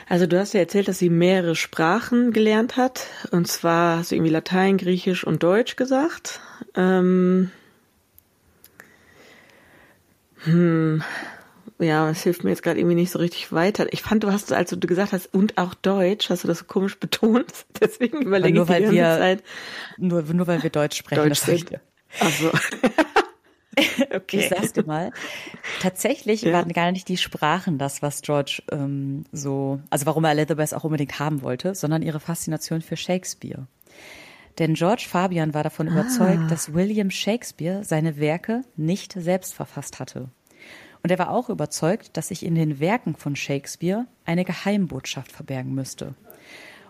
Also 0.09 0.27
du 0.27 0.41
hast 0.41 0.55
ja 0.55 0.61
erzählt, 0.61 0.89
dass 0.89 0.99
sie 0.99 1.11
mehrere 1.11 1.55
Sprachen 1.55 2.33
gelernt 2.33 2.79
hat. 2.79 3.09
Und 3.31 3.47
zwar 3.47 3.99
hast 3.99 4.11
du 4.11 4.15
irgendwie 4.15 4.33
Latein, 4.33 4.79
Griechisch 4.79 5.23
und 5.23 5.43
Deutsch 5.43 5.77
gesagt. 5.77 6.41
Ähm, 6.75 7.51
hm, 10.45 11.05
ja, 11.79 12.09
es 12.09 12.23
hilft 12.23 12.45
mir 12.45 12.51
jetzt 12.51 12.63
gerade 12.63 12.79
irgendwie 12.79 12.95
nicht 12.95 13.11
so 13.11 13.19
richtig 13.19 13.53
weiter. 13.53 13.93
Ich 13.93 14.03
fand, 14.03 14.25
du 14.25 14.33
hast, 14.33 14.53
als 14.53 14.71
du 14.71 14.79
gesagt 14.79 15.13
hast, 15.13 15.33
und 15.35 15.59
auch 15.59 15.75
Deutsch, 15.75 16.31
hast 16.31 16.45
du 16.45 16.49
das 16.49 16.61
so 16.61 16.65
komisch 16.65 16.99
betont. 17.01 17.53
Deswegen 17.81 18.23
überlege 18.23 18.55
nur, 18.55 18.65
ich 18.65 18.69
die 18.69 18.75
weil 18.75 18.83
ganze 18.83 18.97
wir, 18.97 19.19
Zeit. 19.19 19.43
Nur, 19.99 20.23
nur 20.23 20.47
weil 20.47 20.63
wir 20.63 20.71
Deutsch 20.71 20.97
sprechen. 20.97 21.29
Deutsch 21.29 21.41
sind. 21.41 21.81
Ach 22.21 22.31
so. 22.31 22.49
okay. 24.15 24.39
Ich 24.47 24.49
sag's 24.49 24.73
dir 24.73 24.85
mal. 24.85 25.13
Tatsächlich 25.81 26.43
ja. 26.43 26.53
waren 26.55 26.73
gar 26.73 26.93
nicht 26.93 27.09
die 27.09 27.19
Sprachen 27.19 27.77
das, 27.77 28.01
was 28.01 28.23
George 28.23 28.63
ähm, 28.73 29.25
so, 29.33 29.81
also 29.91 30.07
warum 30.07 30.25
er 30.25 30.31
Elizabeth 30.31 30.73
auch 30.73 30.85
unbedingt 30.85 31.19
haben 31.19 31.43
wollte, 31.43 31.75
sondern 31.75 32.01
ihre 32.01 32.21
Faszination 32.21 32.81
für 32.81 32.97
Shakespeare. 32.97 33.67
Denn 34.59 34.73
George 34.73 35.05
Fabian 35.07 35.53
war 35.53 35.63
davon 35.63 35.89
ah. 35.89 35.93
überzeugt, 35.93 36.51
dass 36.51 36.73
William 36.73 37.11
Shakespeare 37.11 37.85
seine 37.85 38.19
Werke 38.19 38.63
nicht 38.77 39.13
selbst 39.13 39.55
verfasst 39.55 40.01
hatte. 40.01 40.31
Und 41.03 41.11
er 41.11 41.19
war 41.19 41.31
auch 41.31 41.49
überzeugt, 41.49 42.17
dass 42.17 42.29
sich 42.29 42.45
in 42.45 42.55
den 42.55 42.81
Werken 42.81 43.15
von 43.15 43.37
Shakespeare 43.37 44.07
eine 44.25 44.45
Geheimbotschaft 44.45 45.33
verbergen 45.33 45.75
müsste. 45.75 46.15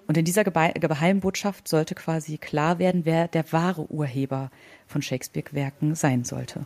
Und 0.06 0.16
in 0.16 0.24
dieser 0.24 0.44
Geheimbotschaft 0.44 1.66
sollte 1.66 1.94
quasi 1.94 2.38
klar 2.38 2.78
werden, 2.78 3.04
wer 3.04 3.28
der 3.28 3.52
wahre 3.52 3.90
Urheber 3.90 4.50
von 4.86 5.02
Shakespeare-Werken 5.02 5.94
sein 5.94 6.24
sollte. 6.24 6.64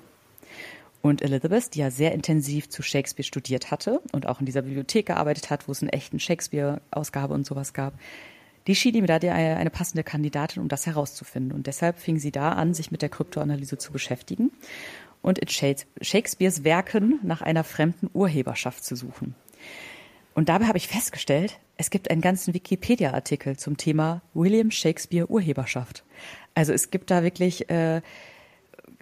Und 1.02 1.22
Elizabeth, 1.22 1.74
die 1.74 1.78
ja 1.78 1.90
sehr 1.90 2.12
intensiv 2.12 2.68
zu 2.68 2.82
Shakespeare 2.82 3.26
studiert 3.26 3.70
hatte 3.70 4.02
und 4.12 4.26
auch 4.26 4.40
in 4.40 4.46
dieser 4.46 4.62
Bibliothek 4.62 5.06
gearbeitet 5.06 5.48
hat, 5.48 5.66
wo 5.66 5.72
es 5.72 5.80
einen 5.80 5.88
echten 5.88 6.20
Shakespeare-Ausgabe 6.20 7.32
und 7.32 7.46
sowas 7.46 7.72
gab, 7.72 7.94
die 8.66 8.74
schien 8.74 8.94
ihm 8.94 9.06
da 9.06 9.16
eine 9.16 9.70
passende 9.70 10.04
Kandidatin, 10.04 10.62
um 10.62 10.68
das 10.68 10.84
herauszufinden. 10.84 11.52
Und 11.52 11.66
deshalb 11.66 11.98
fing 11.98 12.18
sie 12.18 12.30
da 12.30 12.52
an, 12.52 12.74
sich 12.74 12.90
mit 12.90 13.00
der 13.00 13.08
Kryptoanalyse 13.08 13.78
zu 13.78 13.90
beschäftigen 13.90 14.52
und 15.22 15.38
in 15.38 15.48
Shakespeares 15.48 16.64
Werken 16.64 17.20
nach 17.22 17.42
einer 17.42 17.64
fremden 17.64 18.08
Urheberschaft 18.12 18.84
zu 18.84 18.96
suchen. 18.96 19.34
Und 20.34 20.48
dabei 20.48 20.66
habe 20.66 20.78
ich 20.78 20.88
festgestellt, 20.88 21.58
es 21.76 21.90
gibt 21.90 22.10
einen 22.10 22.20
ganzen 22.20 22.54
Wikipedia-Artikel 22.54 23.56
zum 23.56 23.76
Thema 23.76 24.22
William 24.34 24.70
Shakespeare 24.70 25.28
Urheberschaft. 25.28 26.04
Also 26.54 26.72
es 26.72 26.90
gibt 26.90 27.10
da 27.10 27.22
wirklich, 27.22 27.68
äh, 27.70 28.00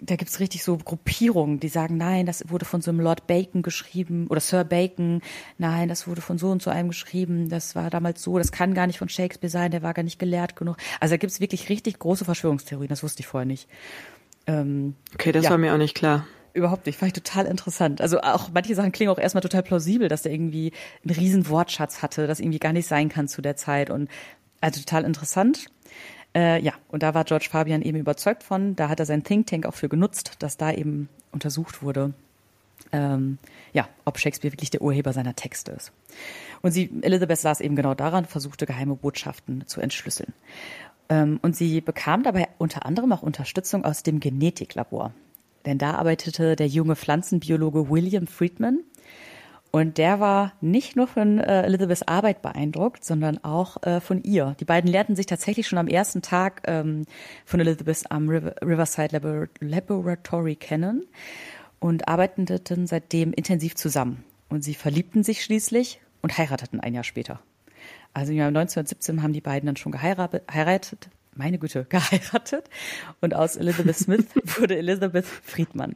da 0.01 0.15
gibt 0.15 0.31
es 0.31 0.39
richtig 0.39 0.63
so 0.63 0.77
Gruppierungen, 0.77 1.59
die 1.59 1.67
sagen, 1.67 1.97
nein, 1.97 2.25
das 2.25 2.49
wurde 2.49 2.65
von 2.65 2.81
so 2.81 2.89
einem 2.89 3.01
Lord 3.01 3.27
Bacon 3.27 3.61
geschrieben 3.61 4.27
oder 4.27 4.39
Sir 4.39 4.63
Bacon, 4.63 5.21
nein, 5.57 5.89
das 5.89 6.07
wurde 6.07 6.21
von 6.21 6.37
so 6.37 6.49
und 6.51 6.61
so 6.61 6.69
einem 6.69 6.89
geschrieben, 6.89 7.49
das 7.49 7.75
war 7.75 7.89
damals 7.89 8.23
so, 8.23 8.37
das 8.37 8.51
kann 8.51 8.73
gar 8.73 8.87
nicht 8.87 8.97
von 8.97 9.09
Shakespeare 9.09 9.51
sein, 9.51 9.71
der 9.71 9.83
war 9.83 9.93
gar 9.93 10.03
nicht 10.03 10.19
gelehrt 10.19 10.55
genug. 10.55 10.77
Also 10.99 11.13
da 11.13 11.17
gibt 11.17 11.33
es 11.33 11.41
wirklich 11.41 11.69
richtig 11.69 11.99
große 11.99 12.25
Verschwörungstheorien, 12.25 12.89
das 12.89 13.03
wusste 13.03 13.21
ich 13.21 13.27
vorher 13.27 13.45
nicht. 13.45 13.67
Ähm, 14.47 14.95
okay, 15.13 15.31
das 15.31 15.45
ja, 15.45 15.51
war 15.51 15.57
mir 15.57 15.73
auch 15.73 15.77
nicht 15.77 15.95
klar. 15.95 16.25
Überhaupt 16.53 16.85
nicht, 16.85 16.97
fand 16.97 17.15
ich 17.15 17.23
total 17.23 17.45
interessant. 17.45 18.01
Also 18.01 18.21
auch 18.21 18.49
manche 18.53 18.75
Sachen 18.75 18.91
klingen 18.91 19.11
auch 19.11 19.19
erstmal 19.19 19.41
total 19.41 19.63
plausibel, 19.63 20.07
dass 20.07 20.23
der 20.23 20.31
irgendwie 20.31 20.71
einen 21.03 21.15
riesen 21.15 21.47
Wortschatz 21.49 22.01
hatte, 22.01 22.27
das 22.27 22.39
irgendwie 22.39 22.59
gar 22.59 22.73
nicht 22.73 22.87
sein 22.87 23.09
kann 23.09 23.27
zu 23.27 23.41
der 23.41 23.55
Zeit 23.55 23.89
und 23.89 24.09
also 24.61 24.79
total 24.81 25.05
interessant. 25.05 25.67
Äh, 26.35 26.61
ja, 26.61 26.73
und 26.89 27.03
da 27.03 27.13
war 27.13 27.23
George 27.23 27.47
Fabian 27.49 27.81
eben 27.81 27.97
überzeugt 27.97 28.43
von. 28.43 28.75
Da 28.75 28.89
hat 28.89 28.99
er 28.99 29.05
sein 29.05 29.23
Think 29.23 29.47
Tank 29.47 29.65
auch 29.65 29.73
für 29.73 29.89
genutzt, 29.89 30.33
dass 30.39 30.57
da 30.57 30.71
eben 30.71 31.09
untersucht 31.31 31.81
wurde, 31.81 32.13
ähm, 32.91 33.37
ja, 33.73 33.87
ob 34.05 34.19
Shakespeare 34.19 34.53
wirklich 34.53 34.69
der 34.69 34.81
Urheber 34.81 35.13
seiner 35.13 35.35
Texte 35.35 35.71
ist. 35.71 35.91
Und 36.61 36.71
sie, 36.71 36.89
Elizabeth 37.01 37.39
saß 37.39 37.61
eben 37.61 37.75
genau 37.75 37.93
daran, 37.93 38.25
versuchte 38.25 38.65
geheime 38.65 38.95
Botschaften 38.95 39.65
zu 39.67 39.81
entschlüsseln. 39.81 40.33
Ähm, 41.09 41.39
und 41.41 41.55
sie 41.55 41.81
bekam 41.81 42.23
dabei 42.23 42.47
unter 42.57 42.85
anderem 42.85 43.11
auch 43.11 43.23
Unterstützung 43.23 43.83
aus 43.83 44.03
dem 44.03 44.19
Genetiklabor. 44.19 45.13
Denn 45.65 45.77
da 45.77 45.95
arbeitete 45.95 46.55
der 46.55 46.67
junge 46.67 46.95
Pflanzenbiologe 46.95 47.89
William 47.89 48.27
Friedman. 48.27 48.79
Und 49.71 49.99
der 49.99 50.19
war 50.19 50.53
nicht 50.61 50.95
nur 50.95 51.05
von 51.05 51.37
äh, 51.37 51.63
Elizabeths 51.63 52.01
Arbeit 52.01 52.41
beeindruckt, 52.41 53.05
sondern 53.05 53.43
auch 53.43 53.83
äh, 53.83 53.99
von 53.99 54.23
ihr. 54.23 54.55
Die 54.59 54.65
beiden 54.65 54.89
lernten 54.89 55.15
sich 55.15 55.27
tatsächlich 55.27 55.67
schon 55.67 55.77
am 55.77 55.87
ersten 55.87 56.23
Tag 56.23 56.63
ähm, 56.65 57.05
von 57.45 57.59
Elizabeth 57.59 58.09
am 58.09 58.29
River 58.29 58.55
Riverside 58.63 59.13
Labor 59.13 59.47
Laboratory 59.59 60.55
kennen 60.55 61.05
und 61.79 62.07
arbeiteten 62.07 62.87
seitdem 62.87 63.31
intensiv 63.31 63.75
zusammen. 63.75 64.23
Und 64.49 64.63
sie 64.63 64.73
verliebten 64.73 65.23
sich 65.23 65.43
schließlich 65.43 66.01
und 66.23 66.35
heirateten 66.35 66.79
ein 66.79 66.95
Jahr 66.95 67.03
später. 67.03 67.39
Also 68.13 68.31
im 68.31 68.37
Jahr 68.37 68.47
1917 68.47 69.21
haben 69.21 69.33
die 69.33 69.41
beiden 69.41 69.67
dann 69.67 69.75
schon 69.75 69.91
geheiratet, 69.91 71.09
meine 71.35 71.59
Güte, 71.59 71.85
geheiratet. 71.89 72.69
Und 73.21 73.33
aus 73.33 73.55
Elizabeth 73.55 73.97
Smith 73.97 74.25
wurde 74.59 74.77
Elizabeth 74.77 75.25
Friedman. 75.25 75.95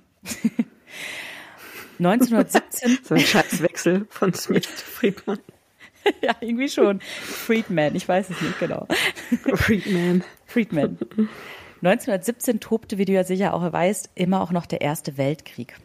1917. 2.00 3.00
So 3.04 3.16
ein 3.16 3.22
Scheißwechsel 3.22 4.08
von 4.10 4.34
Smith 4.34 4.64
zu 4.64 4.86
Friedman. 4.86 5.40
ja, 6.22 6.36
irgendwie 6.42 6.70
schon. 6.70 7.00
Friedman, 7.02 7.96
ich 7.96 8.08
weiß 8.08 8.30
es 8.30 8.42
nicht 8.42 8.60
genau. 8.60 8.88
Friedman. 9.56 10.24
Friedman. 10.46 10.98
1917 11.82 12.60
tobte, 12.60 12.98
wie 12.98 13.06
du 13.06 13.12
ja 13.14 13.24
sicher 13.24 13.54
auch 13.54 13.72
weißt, 13.72 14.12
immer 14.16 14.42
auch 14.42 14.52
noch 14.52 14.66
der 14.66 14.82
Erste 14.82 15.18
Weltkrieg. 15.18 15.76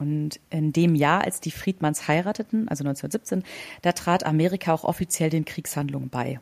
Und 0.00 0.40
in 0.48 0.72
dem 0.72 0.94
Jahr, 0.94 1.24
als 1.24 1.40
die 1.40 1.50
Friedmanns 1.50 2.08
heirateten, 2.08 2.68
also 2.68 2.84
1917, 2.84 3.44
da 3.82 3.92
trat 3.92 4.24
Amerika 4.24 4.72
auch 4.72 4.84
offiziell 4.84 5.28
den 5.28 5.44
Kriegshandlungen 5.44 6.08
bei. 6.08 6.40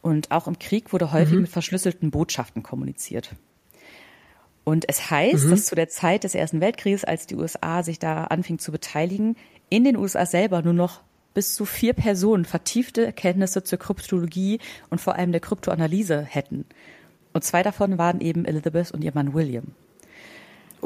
Und 0.00 0.30
auch 0.30 0.46
im 0.46 0.58
Krieg 0.58 0.92
wurde 0.92 1.12
häufig 1.12 1.34
mhm. 1.34 1.42
mit 1.42 1.50
verschlüsselten 1.50 2.10
Botschaften 2.10 2.62
kommuniziert. 2.62 3.34
Und 4.64 4.88
es 4.88 5.10
heißt, 5.10 5.44
mhm. 5.44 5.50
dass 5.50 5.66
zu 5.66 5.74
der 5.74 5.88
Zeit 5.90 6.24
des 6.24 6.34
Ersten 6.34 6.62
Weltkrieges, 6.62 7.04
als 7.04 7.26
die 7.26 7.36
USA 7.36 7.82
sich 7.82 7.98
da 7.98 8.24
anfing 8.24 8.58
zu 8.58 8.72
beteiligen, 8.72 9.36
in 9.68 9.84
den 9.84 9.96
USA 9.96 10.24
selber 10.24 10.62
nur 10.62 10.72
noch 10.72 11.02
bis 11.34 11.54
zu 11.54 11.66
vier 11.66 11.92
Personen 11.92 12.46
vertiefte 12.46 13.12
Kenntnisse 13.12 13.64
zur 13.64 13.78
Kryptologie 13.78 14.60
und 14.88 14.98
vor 14.98 15.16
allem 15.16 15.32
der 15.32 15.42
Kryptoanalyse 15.42 16.22
hätten. 16.22 16.64
Und 17.34 17.44
zwei 17.44 17.62
davon 17.62 17.98
waren 17.98 18.22
eben 18.22 18.46
Elizabeth 18.46 18.92
und 18.92 19.04
ihr 19.04 19.12
Mann 19.14 19.34
William. 19.34 19.74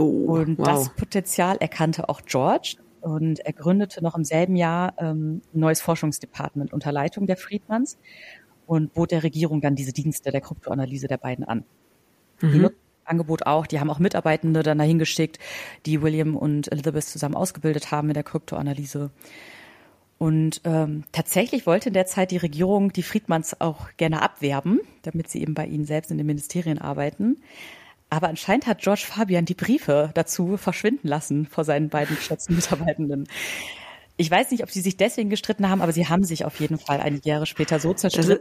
Oh, 0.00 0.32
und 0.32 0.58
wow. 0.58 0.66
das 0.66 0.88
Potenzial 0.94 1.58
erkannte 1.58 2.08
auch 2.08 2.22
George 2.24 2.76
und 3.02 3.40
er 3.40 3.52
gründete 3.52 4.02
noch 4.02 4.16
im 4.16 4.24
selben 4.24 4.56
Jahr 4.56 4.94
ähm, 4.98 5.42
ein 5.54 5.60
neues 5.60 5.82
Forschungsdepartement 5.82 6.72
unter 6.72 6.90
Leitung 6.90 7.26
der 7.26 7.36
Friedmans 7.36 7.98
und 8.66 8.94
bot 8.94 9.10
der 9.10 9.22
Regierung 9.22 9.60
dann 9.60 9.74
diese 9.74 9.92
Dienste 9.92 10.30
der 10.30 10.40
Kryptoanalyse 10.40 11.06
der 11.06 11.18
beiden 11.18 11.44
an. 11.44 11.64
Mhm. 12.40 12.70
Angebot 13.04 13.44
auch. 13.44 13.66
Die 13.66 13.80
haben 13.80 13.90
auch 13.90 13.98
Mitarbeitende 13.98 14.62
dann 14.62 14.78
dahin 14.78 14.98
geschickt, 14.98 15.38
die 15.84 16.00
William 16.00 16.36
und 16.36 16.70
Elizabeth 16.72 17.04
zusammen 17.04 17.34
ausgebildet 17.34 17.90
haben 17.90 18.08
in 18.08 18.14
der 18.14 18.22
Kryptoanalyse. 18.22 19.10
Und 20.16 20.60
ähm, 20.64 21.04
tatsächlich 21.12 21.66
wollte 21.66 21.88
in 21.88 21.94
der 21.94 22.06
Zeit 22.06 22.30
die 22.30 22.36
Regierung 22.36 22.92
die 22.92 23.02
Friedmans 23.02 23.60
auch 23.60 23.88
gerne 23.96 24.22
abwerben, 24.22 24.80
damit 25.02 25.28
sie 25.28 25.42
eben 25.42 25.54
bei 25.54 25.66
ihnen 25.66 25.84
selbst 25.84 26.10
in 26.10 26.18
den 26.18 26.26
Ministerien 26.26 26.78
arbeiten. 26.78 27.42
Aber 28.10 28.28
anscheinend 28.28 28.66
hat 28.66 28.80
George 28.80 29.04
Fabian 29.06 29.44
die 29.44 29.54
Briefe 29.54 30.10
dazu 30.14 30.56
verschwinden 30.56 31.06
lassen 31.06 31.46
vor 31.46 31.64
seinen 31.64 31.88
beiden 31.88 32.16
geschätzten 32.16 32.56
Mitarbeitenden. 32.56 33.28
Ich 34.16 34.30
weiß 34.30 34.50
nicht, 34.50 34.62
ob 34.62 34.70
sie 34.70 34.80
sich 34.80 34.96
deswegen 34.96 35.30
gestritten 35.30 35.70
haben, 35.70 35.80
aber 35.80 35.92
sie 35.92 36.08
haben 36.08 36.24
sich 36.24 36.44
auf 36.44 36.60
jeden 36.60 36.78
Fall 36.78 37.00
einige 37.00 37.28
Jahre 37.28 37.46
später 37.46 37.78
so 37.78 37.94
zerstritten. 37.94 38.40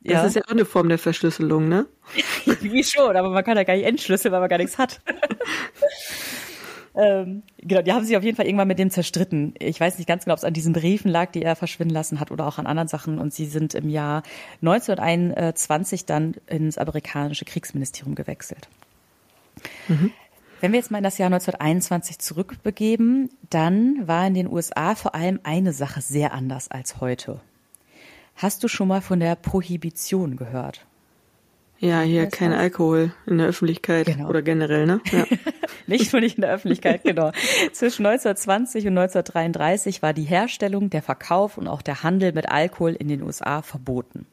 Das, 0.00 0.22
das 0.22 0.26
ist 0.26 0.36
ja 0.36 0.42
auch 0.44 0.52
eine 0.52 0.64
Form 0.64 0.88
der 0.88 0.98
Verschlüsselung, 0.98 1.68
ne? 1.68 1.86
Wie 2.60 2.84
schon, 2.84 3.16
aber 3.16 3.30
man 3.30 3.42
kann 3.42 3.56
ja 3.56 3.64
gar 3.64 3.74
nicht 3.74 3.86
entschlüsseln, 3.86 4.30
weil 4.30 4.40
man 4.40 4.48
gar 4.48 4.58
nichts 4.58 4.78
hat. 4.78 5.00
ähm, 6.94 7.42
genau, 7.58 7.82
die 7.82 7.92
haben 7.92 8.04
sich 8.04 8.16
auf 8.16 8.22
jeden 8.22 8.36
Fall 8.36 8.46
irgendwann 8.46 8.68
mit 8.68 8.78
dem 8.78 8.90
zerstritten. 8.90 9.54
Ich 9.58 9.80
weiß 9.80 9.98
nicht 9.98 10.06
ganz 10.06 10.24
genau, 10.24 10.34
ob 10.34 10.38
es 10.38 10.44
an 10.44 10.54
diesen 10.54 10.72
Briefen 10.72 11.10
lag, 11.10 11.32
die 11.32 11.42
er 11.42 11.56
verschwinden 11.56 11.94
lassen 11.94 12.20
hat 12.20 12.30
oder 12.30 12.46
auch 12.46 12.58
an 12.58 12.66
anderen 12.66 12.88
Sachen. 12.88 13.18
Und 13.18 13.34
sie 13.34 13.46
sind 13.46 13.74
im 13.74 13.88
Jahr 13.88 14.22
1921 14.62 16.06
dann 16.06 16.36
ins 16.46 16.78
amerikanische 16.78 17.44
Kriegsministerium 17.44 18.14
gewechselt. 18.14 18.68
Mhm. 19.88 20.12
Wenn 20.60 20.72
wir 20.72 20.78
jetzt 20.78 20.90
mal 20.90 20.98
in 20.98 21.04
das 21.04 21.18
Jahr 21.18 21.28
1921 21.28 22.18
zurückbegeben, 22.18 23.30
dann 23.48 24.08
war 24.08 24.26
in 24.26 24.34
den 24.34 24.50
USA 24.50 24.94
vor 24.94 25.14
allem 25.14 25.38
eine 25.44 25.72
Sache 25.72 26.00
sehr 26.00 26.32
anders 26.32 26.68
als 26.70 27.00
heute. 27.00 27.40
Hast 28.34 28.64
du 28.64 28.68
schon 28.68 28.88
mal 28.88 29.00
von 29.00 29.20
der 29.20 29.36
Prohibition 29.36 30.36
gehört? 30.36 30.86
Ja, 31.80 32.00
hier 32.00 32.24
weißt 32.24 32.32
kein 32.32 32.50
was? 32.50 32.58
Alkohol 32.58 33.12
in 33.26 33.38
der 33.38 33.46
Öffentlichkeit 33.46 34.06
genau. 34.06 34.28
oder 34.28 34.42
generell, 34.42 34.86
ne? 34.86 35.00
Ja. 35.12 35.24
nicht 35.86 36.12
nur 36.12 36.20
nicht 36.20 36.36
in 36.36 36.42
der 36.42 36.52
Öffentlichkeit, 36.52 37.02
genau. 37.04 37.30
Zwischen 37.72 38.04
1920 38.04 38.86
und 38.88 38.98
1933 38.98 40.02
war 40.02 40.12
die 40.12 40.24
Herstellung, 40.24 40.90
der 40.90 41.02
Verkauf 41.02 41.56
und 41.56 41.68
auch 41.68 41.82
der 41.82 42.02
Handel 42.02 42.32
mit 42.32 42.48
Alkohol 42.48 42.94
in 42.94 43.06
den 43.06 43.22
USA 43.22 43.62
verboten. 43.62 44.26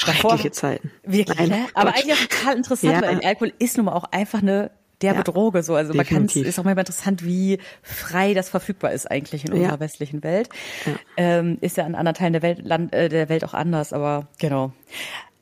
Schreckliche 0.00 0.22
Davor, 0.22 0.52
Zeiten. 0.52 0.90
Wirklich, 1.04 1.38
Nein, 1.38 1.48
ne? 1.50 1.66
Aber 1.74 1.90
eigentlich 1.90 2.14
auch 2.14 2.26
total 2.26 2.56
interessant, 2.56 2.92
ja. 2.94 3.02
weil 3.02 3.20
Alkohol 3.22 3.52
ist 3.58 3.76
nun 3.76 3.86
mal 3.86 3.92
auch 3.92 4.04
einfach 4.04 4.40
eine 4.40 4.70
derbe 5.02 5.18
ja, 5.18 5.24
Droge 5.24 5.62
so. 5.62 5.74
Also 5.74 5.92
definitiv. 5.92 6.36
man 6.36 6.42
kann 6.42 6.48
ist 6.48 6.58
auch 6.58 6.64
mal 6.64 6.78
interessant, 6.78 7.24
wie 7.24 7.58
frei 7.82 8.32
das 8.32 8.48
verfügbar 8.48 8.92
ist 8.92 9.10
eigentlich 9.10 9.44
in 9.44 9.52
unserer 9.52 9.72
ja. 9.72 9.80
westlichen 9.80 10.22
Welt. 10.22 10.48
Ja. 10.86 10.92
Ähm, 11.18 11.58
ist 11.60 11.76
ja 11.76 11.86
in 11.86 11.94
anderen 11.94 12.14
Teilen 12.14 12.32
der 12.32 12.42
Welt, 12.42 12.64
Land, 12.64 12.94
äh, 12.94 13.10
der 13.10 13.28
Welt 13.28 13.44
auch 13.44 13.54
anders, 13.54 13.92
aber 13.92 14.28
genau. 14.38 14.72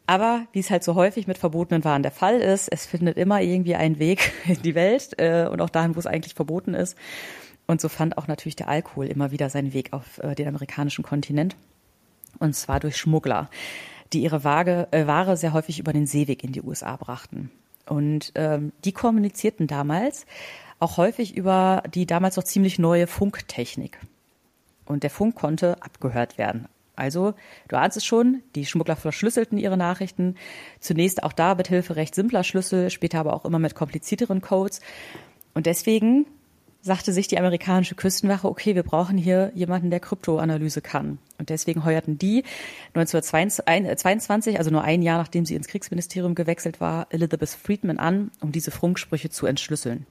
Aber 0.08 0.46
wie 0.52 0.60
es 0.60 0.70
halt 0.70 0.82
so 0.82 0.96
häufig 0.96 1.28
mit 1.28 1.38
verbotenen 1.38 1.84
Waren 1.84 2.02
der 2.02 2.10
Fall 2.10 2.40
ist, 2.40 2.68
es 2.72 2.84
findet 2.84 3.16
immer 3.16 3.40
irgendwie 3.42 3.76
einen 3.76 4.00
Weg 4.00 4.32
in 4.46 4.60
die 4.62 4.74
Welt 4.74 5.14
äh, 5.18 5.46
und 5.48 5.60
auch 5.60 5.70
dahin, 5.70 5.94
wo 5.94 6.00
es 6.00 6.06
eigentlich 6.06 6.34
verboten 6.34 6.74
ist. 6.74 6.96
Und 7.68 7.80
so 7.80 7.88
fand 7.88 8.18
auch 8.18 8.26
natürlich 8.26 8.56
der 8.56 8.68
Alkohol 8.68 9.06
immer 9.06 9.30
wieder 9.30 9.50
seinen 9.50 9.72
Weg 9.72 9.92
auf 9.92 10.18
äh, 10.18 10.34
den 10.34 10.48
amerikanischen 10.48 11.04
Kontinent. 11.04 11.54
Und 12.38 12.54
zwar 12.54 12.80
durch 12.80 12.96
Schmuggler 12.96 13.50
die 14.12 14.22
ihre 14.22 14.44
Waage, 14.44 14.88
äh, 14.90 15.06
Ware 15.06 15.36
sehr 15.36 15.52
häufig 15.52 15.78
über 15.78 15.92
den 15.92 16.06
Seeweg 16.06 16.44
in 16.44 16.52
die 16.52 16.62
USA 16.62 16.96
brachten. 16.96 17.50
Und 17.86 18.32
ähm, 18.34 18.72
die 18.84 18.92
kommunizierten 18.92 19.66
damals 19.66 20.26
auch 20.78 20.96
häufig 20.96 21.36
über 21.36 21.82
die 21.92 22.06
damals 22.06 22.36
noch 22.36 22.44
ziemlich 22.44 22.78
neue 22.78 23.06
Funktechnik. 23.06 23.98
Und 24.84 25.02
der 25.02 25.10
Funk 25.10 25.34
konnte 25.34 25.82
abgehört 25.82 26.38
werden. 26.38 26.68
Also, 26.96 27.34
du 27.68 27.76
ahnst 27.76 27.96
es 27.96 28.04
schon, 28.04 28.42
die 28.54 28.66
Schmuggler 28.66 28.96
verschlüsselten 28.96 29.56
ihre 29.58 29.76
Nachrichten. 29.76 30.34
Zunächst 30.80 31.22
auch 31.22 31.32
da 31.32 31.54
mit 31.54 31.68
Hilfe 31.68 31.96
recht 31.96 32.14
simpler 32.14 32.42
Schlüssel, 32.42 32.90
später 32.90 33.20
aber 33.20 33.34
auch 33.34 33.44
immer 33.44 33.60
mit 33.60 33.74
komplizierteren 33.74 34.40
Codes. 34.40 34.80
Und 35.54 35.66
deswegen 35.66 36.26
sagte 36.80 37.12
sich 37.12 37.28
die 37.28 37.38
amerikanische 37.38 37.94
Küstenwache, 37.94 38.48
okay, 38.48 38.74
wir 38.74 38.82
brauchen 38.82 39.18
hier 39.18 39.50
jemanden, 39.54 39.90
der 39.90 40.00
Kryptoanalyse 40.00 40.80
kann. 40.80 41.18
Und 41.38 41.50
deswegen 41.50 41.84
heuerten 41.84 42.18
die 42.18 42.44
1922, 42.94 44.58
also 44.58 44.70
nur 44.70 44.82
ein 44.82 45.02
Jahr 45.02 45.18
nachdem 45.18 45.44
sie 45.44 45.54
ins 45.54 45.68
Kriegsministerium 45.68 46.34
gewechselt 46.34 46.80
war, 46.80 47.06
Elizabeth 47.10 47.50
Friedman 47.50 47.98
an, 47.98 48.30
um 48.40 48.52
diese 48.52 48.70
Funksprüche 48.70 49.30
zu 49.30 49.46
entschlüsseln. 49.46 50.06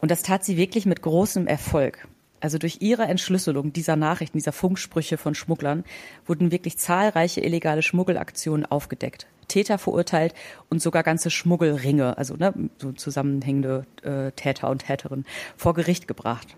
Und 0.00 0.10
das 0.10 0.22
tat 0.22 0.44
sie 0.44 0.56
wirklich 0.56 0.84
mit 0.84 1.00
großem 1.02 1.46
Erfolg. 1.46 2.06
Also 2.40 2.58
durch 2.58 2.78
ihre 2.80 3.04
Entschlüsselung 3.04 3.72
dieser 3.72 3.94
Nachrichten, 3.94 4.36
dieser 4.36 4.52
Funksprüche 4.52 5.16
von 5.16 5.34
Schmugglern, 5.34 5.84
wurden 6.26 6.50
wirklich 6.50 6.76
zahlreiche 6.76 7.40
illegale 7.40 7.82
Schmuggelaktionen 7.82 8.66
aufgedeckt. 8.66 9.28
Täter 9.52 9.78
verurteilt 9.78 10.34
und 10.70 10.80
sogar 10.80 11.02
ganze 11.02 11.30
Schmuggelringe, 11.30 12.16
also 12.16 12.34
ne, 12.34 12.54
so 12.78 12.92
zusammenhängende 12.92 13.86
äh, 14.02 14.32
Täter 14.32 14.70
und 14.70 14.86
Täterinnen, 14.86 15.26
vor 15.56 15.74
Gericht 15.74 16.08
gebracht. 16.08 16.56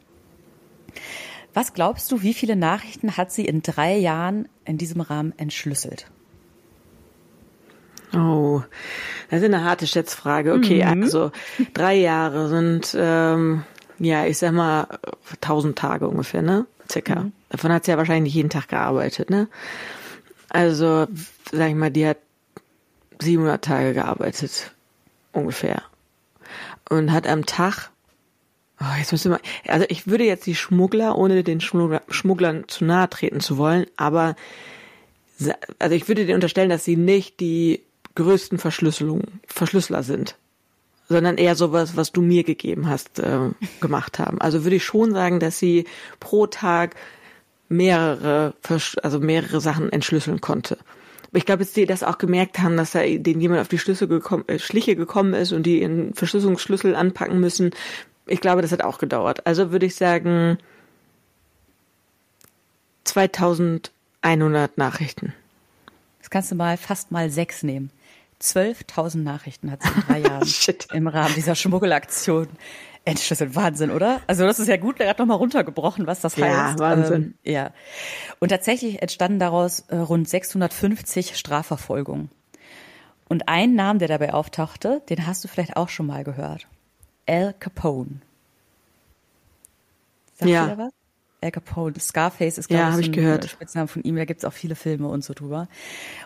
Was 1.54 1.74
glaubst 1.74 2.10
du, 2.12 2.22
wie 2.22 2.34
viele 2.34 2.56
Nachrichten 2.56 3.16
hat 3.16 3.32
sie 3.32 3.44
in 3.44 3.62
drei 3.62 3.96
Jahren 3.96 4.48
in 4.64 4.78
diesem 4.78 5.00
Rahmen 5.00 5.32
entschlüsselt? 5.36 6.06
Oh, 8.12 8.62
das 9.28 9.40
ist 9.40 9.46
eine 9.46 9.64
harte 9.64 9.88
Schätzfrage. 9.88 10.52
Okay, 10.52 10.84
mhm. 10.84 11.02
also 11.02 11.32
drei 11.72 11.96
Jahre 11.96 12.48
sind, 12.48 12.96
ähm, 12.96 13.64
ja, 13.98 14.24
ich 14.24 14.38
sag 14.38 14.52
mal, 14.52 14.86
tausend 15.40 15.76
Tage 15.76 16.08
ungefähr, 16.08 16.42
ne? 16.42 16.66
Circa. 16.88 17.22
Mhm. 17.22 17.32
Davon 17.48 17.72
hat 17.72 17.84
sie 17.84 17.90
ja 17.90 17.98
wahrscheinlich 17.98 18.34
jeden 18.34 18.50
Tag 18.50 18.68
gearbeitet, 18.68 19.30
ne? 19.30 19.48
Also, 20.48 21.08
sag 21.50 21.68
ich 21.70 21.74
mal, 21.74 21.90
die 21.90 22.06
hat 22.06 22.18
700 23.20 23.64
Tage 23.64 23.94
gearbeitet, 23.94 24.72
ungefähr. 25.32 25.82
Und 26.88 27.12
hat 27.12 27.26
am 27.26 27.46
Tag, 27.46 27.90
oh, 28.80 28.98
jetzt 28.98 29.12
müssen 29.12 29.32
wir, 29.32 29.40
also 29.66 29.86
ich 29.88 30.06
würde 30.06 30.24
jetzt 30.24 30.46
die 30.46 30.54
Schmuggler, 30.54 31.16
ohne 31.16 31.42
den 31.42 31.60
Schmuggler, 31.60 32.02
Schmugglern 32.08 32.64
zu 32.68 32.84
nahe 32.84 33.08
treten 33.08 33.40
zu 33.40 33.56
wollen, 33.56 33.86
aber, 33.96 34.36
also 35.78 35.94
ich 35.94 36.08
würde 36.08 36.26
dir 36.26 36.34
unterstellen, 36.34 36.70
dass 36.70 36.84
sie 36.84 36.96
nicht 36.96 37.40
die 37.40 37.82
größten 38.14 38.58
Verschlüsselungen, 38.58 39.40
Verschlüsseler 39.46 40.02
sind, 40.02 40.36
sondern 41.08 41.36
eher 41.36 41.56
sowas, 41.56 41.96
was 41.96 42.12
du 42.12 42.22
mir 42.22 42.44
gegeben 42.44 42.88
hast, 42.88 43.18
äh, 43.18 43.50
gemacht 43.80 44.18
haben. 44.18 44.40
Also 44.40 44.64
würde 44.64 44.76
ich 44.76 44.84
schon 44.84 45.12
sagen, 45.12 45.40
dass 45.40 45.58
sie 45.58 45.86
pro 46.20 46.46
Tag 46.46 46.94
mehrere, 47.68 48.54
also 49.02 49.18
mehrere 49.18 49.60
Sachen 49.60 49.90
entschlüsseln 49.90 50.40
konnte 50.40 50.78
ich 51.34 51.46
glaube, 51.46 51.64
dass 51.64 51.72
die 51.72 51.86
das 51.86 52.02
auch 52.02 52.18
gemerkt 52.18 52.60
haben, 52.60 52.76
dass 52.76 52.92
da 52.92 53.00
denen 53.00 53.40
jemand 53.40 53.60
auf 53.60 53.68
die 53.68 53.78
Schlüssel 53.78 54.08
gekommen, 54.08 54.44
äh, 54.46 54.58
Schliche 54.58 54.96
gekommen 54.96 55.34
ist 55.34 55.52
und 55.52 55.64
die 55.64 55.80
ihren 55.80 56.14
Verschlüsselungsschlüssel 56.14 56.94
anpacken 56.94 57.40
müssen. 57.40 57.70
Ich 58.26 58.40
glaube, 58.40 58.62
das 58.62 58.72
hat 58.72 58.82
auch 58.82 58.98
gedauert. 58.98 59.46
Also 59.46 59.72
würde 59.72 59.86
ich 59.86 59.96
sagen 59.96 60.58
2100 63.04 64.78
Nachrichten. 64.78 65.34
Das 66.20 66.30
kannst 66.30 66.50
du 66.50 66.54
mal 66.54 66.76
fast 66.76 67.10
mal 67.10 67.28
sechs 67.30 67.62
nehmen. 67.62 67.90
12.000 68.40 69.18
Nachrichten 69.18 69.70
hat 69.70 69.82
sie 69.82 69.88
in 69.88 70.02
drei 70.06 70.18
Jahren 70.28 70.48
im 70.92 71.06
Rahmen 71.06 71.34
dieser 71.34 71.54
Schmuggelaktion 71.54 72.48
Entschlüsseln, 73.06 73.54
Wahnsinn, 73.54 73.90
oder? 73.90 74.20
Also 74.26 74.44
das 74.44 74.58
ist 74.58 74.68
ja 74.68 74.78
gut, 74.78 74.98
er 74.98 75.10
hat 75.10 75.18
nochmal 75.18 75.36
runtergebrochen, 75.36 76.06
was 76.06 76.20
das 76.20 76.36
ja, 76.36 76.68
heißt. 76.68 76.78
Wahnsinn. 76.78 77.34
Ähm, 77.44 77.52
ja, 77.52 77.70
Und 78.40 78.48
tatsächlich 78.48 79.02
entstanden 79.02 79.38
daraus 79.38 79.80
äh, 79.88 79.96
rund 79.96 80.28
650 80.28 81.36
Strafverfolgungen. 81.36 82.30
Und 83.28 83.48
ein 83.48 83.74
Name, 83.74 83.98
der 83.98 84.08
dabei 84.08 84.32
auftauchte, 84.32 85.02
den 85.08 85.26
hast 85.26 85.44
du 85.44 85.48
vielleicht 85.48 85.76
auch 85.76 85.88
schon 85.88 86.06
mal 86.06 86.24
gehört. 86.24 86.66
Al 87.26 87.54
Capone. 87.58 88.20
Sagt 90.34 90.50
ja. 90.50 90.78
was? 90.78 90.92
Al 91.44 91.50
Capone. 91.50 91.94
Scarface 92.00 92.58
ist, 92.58 92.68
glaube 92.68 92.82
ja, 92.82 92.98
ich, 92.98 93.06
ein 93.06 93.12
gehört. 93.12 93.48
Spitzname 93.48 93.88
von 93.88 94.02
ihm. 94.02 94.16
Da 94.16 94.24
gibt's 94.24 94.44
auch 94.44 94.52
viele 94.52 94.74
Filme 94.74 95.08
und 95.08 95.22
so 95.22 95.34
drüber. 95.34 95.68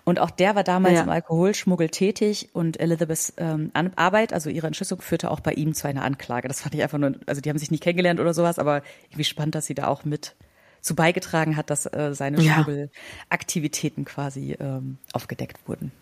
Und 0.04 0.18
auch 0.18 0.30
der 0.30 0.54
war 0.54 0.64
damals 0.64 0.94
ja. 0.94 1.02
im 1.02 1.08
Alkoholschmuggel 1.08 1.90
tätig 1.90 2.50
und 2.52 2.80
Elizabeths 2.80 3.34
ähm, 3.36 3.70
Arbeit, 3.96 4.32
also 4.32 4.48
ihre 4.50 4.66
Entschlüsselung, 4.66 5.02
führte 5.02 5.30
auch 5.30 5.40
bei 5.40 5.52
ihm 5.52 5.74
zu 5.74 5.88
einer 5.88 6.04
Anklage. 6.04 6.48
Das 6.48 6.60
fand 6.60 6.74
ich 6.74 6.82
einfach 6.82 6.98
nur, 6.98 7.14
also 7.26 7.40
die 7.40 7.50
haben 7.50 7.58
sich 7.58 7.70
nicht 7.70 7.82
kennengelernt 7.82 8.20
oder 8.20 8.32
sowas, 8.32 8.58
aber 8.58 8.82
irgendwie 9.10 9.24
spannend, 9.24 9.54
dass 9.54 9.66
sie 9.66 9.74
da 9.74 9.88
auch 9.88 10.04
mit 10.04 10.36
zu 10.80 10.94
beigetragen 10.94 11.56
hat, 11.56 11.70
dass 11.70 11.86
äh, 11.86 12.14
seine 12.14 12.40
ja. 12.40 12.54
Schmuggelaktivitäten 12.54 14.04
quasi 14.04 14.56
ähm, 14.58 14.98
aufgedeckt 15.12 15.58
wurden. 15.66 15.92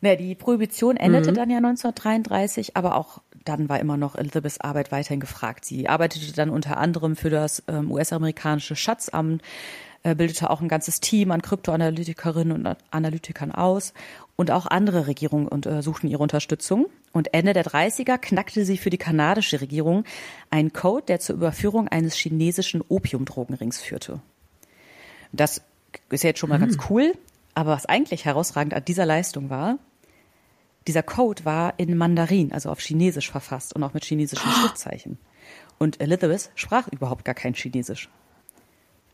Naja, 0.00 0.16
die 0.16 0.34
Prohibition 0.34 0.96
endete 0.96 1.30
mhm. 1.30 1.36
dann 1.36 1.50
ja 1.50 1.56
1933, 1.58 2.76
aber 2.76 2.96
auch 2.96 3.20
dann 3.44 3.68
war 3.68 3.78
immer 3.78 3.96
noch 3.96 4.16
Elizabeths 4.16 4.60
Arbeit 4.60 4.90
weiterhin 4.90 5.20
gefragt. 5.20 5.64
Sie 5.64 5.88
arbeitete 5.88 6.32
dann 6.32 6.50
unter 6.50 6.78
anderem 6.78 7.16
für 7.16 7.30
das 7.30 7.62
ähm, 7.68 7.90
US-amerikanische 7.90 8.76
Schatzamt, 8.76 9.42
äh, 10.02 10.14
bildete 10.14 10.50
auch 10.50 10.60
ein 10.60 10.68
ganzes 10.68 11.00
Team 11.00 11.30
an 11.30 11.42
Kryptoanalytikerinnen 11.42 12.66
und 12.66 12.76
Analytikern 12.90 13.52
aus 13.52 13.92
und 14.36 14.50
auch 14.50 14.66
andere 14.66 15.06
Regierungen 15.06 15.48
und, 15.48 15.66
äh, 15.66 15.82
suchten 15.82 16.08
ihre 16.08 16.22
Unterstützung. 16.22 16.86
Und 17.12 17.32
Ende 17.32 17.52
der 17.52 17.64
30er 17.64 18.18
knackte 18.18 18.64
sie 18.64 18.78
für 18.78 18.90
die 18.90 18.98
kanadische 18.98 19.60
Regierung 19.60 20.04
einen 20.50 20.72
Code, 20.72 21.04
der 21.06 21.20
zur 21.20 21.36
Überführung 21.36 21.88
eines 21.88 22.14
chinesischen 22.14 22.82
Opiumdrogenrings 22.88 23.80
führte. 23.80 24.20
Das 25.32 25.62
ist 26.10 26.24
ja 26.24 26.30
jetzt 26.30 26.38
schon 26.38 26.50
mal 26.50 26.58
mhm. 26.58 26.62
ganz 26.62 26.78
cool, 26.90 27.14
aber 27.54 27.72
was 27.72 27.86
eigentlich 27.86 28.24
herausragend 28.24 28.74
an 28.74 28.84
dieser 28.84 29.06
Leistung 29.06 29.50
war, 29.50 29.78
dieser 30.86 31.02
Code 31.02 31.44
war 31.44 31.74
in 31.78 31.96
Mandarin, 31.96 32.52
also 32.52 32.70
auf 32.70 32.80
Chinesisch 32.80 33.30
verfasst 33.30 33.74
und 33.74 33.82
auch 33.82 33.94
mit 33.94 34.04
chinesischen 34.04 34.50
Schriftzeichen. 34.50 35.18
Und 35.78 36.00
Elizabeth 36.00 36.50
sprach 36.54 36.88
überhaupt 36.88 37.24
gar 37.24 37.34
kein 37.34 37.54
Chinesisch. 37.54 38.08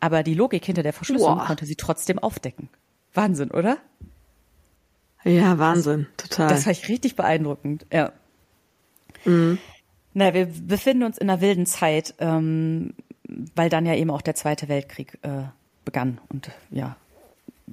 Aber 0.00 0.22
die 0.22 0.35
Logik 0.35 0.64
hinter 0.64 0.83
der 0.83 0.92
Verschlüsselung 0.92 1.38
Boah. 1.38 1.46
konnte 1.46 1.66
sie 1.66 1.76
trotzdem 1.76 2.18
aufdecken. 2.18 2.68
Wahnsinn, 3.12 3.50
oder? 3.50 3.79
Ja, 5.24 5.59
Wahnsinn, 5.59 6.07
total. 6.16 6.48
Das 6.48 6.64
war 6.64 6.72
ich 6.72 6.88
richtig 6.88 7.16
beeindruckend, 7.16 7.87
ja. 7.92 8.12
Na, 10.14 10.35
wir 10.35 10.46
befinden 10.46 11.05
uns 11.05 11.18
in 11.18 11.29
einer 11.29 11.40
wilden 11.40 11.66
Zeit, 11.66 12.14
ähm, 12.18 12.94
weil 13.55 13.68
dann 13.68 13.85
ja 13.85 13.94
eben 13.94 14.11
auch 14.11 14.22
der 14.22 14.35
Zweite 14.35 14.68
Weltkrieg 14.68 15.18
äh, 15.22 15.44
begann 15.85 16.20
und 16.29 16.50
ja, 16.70 16.96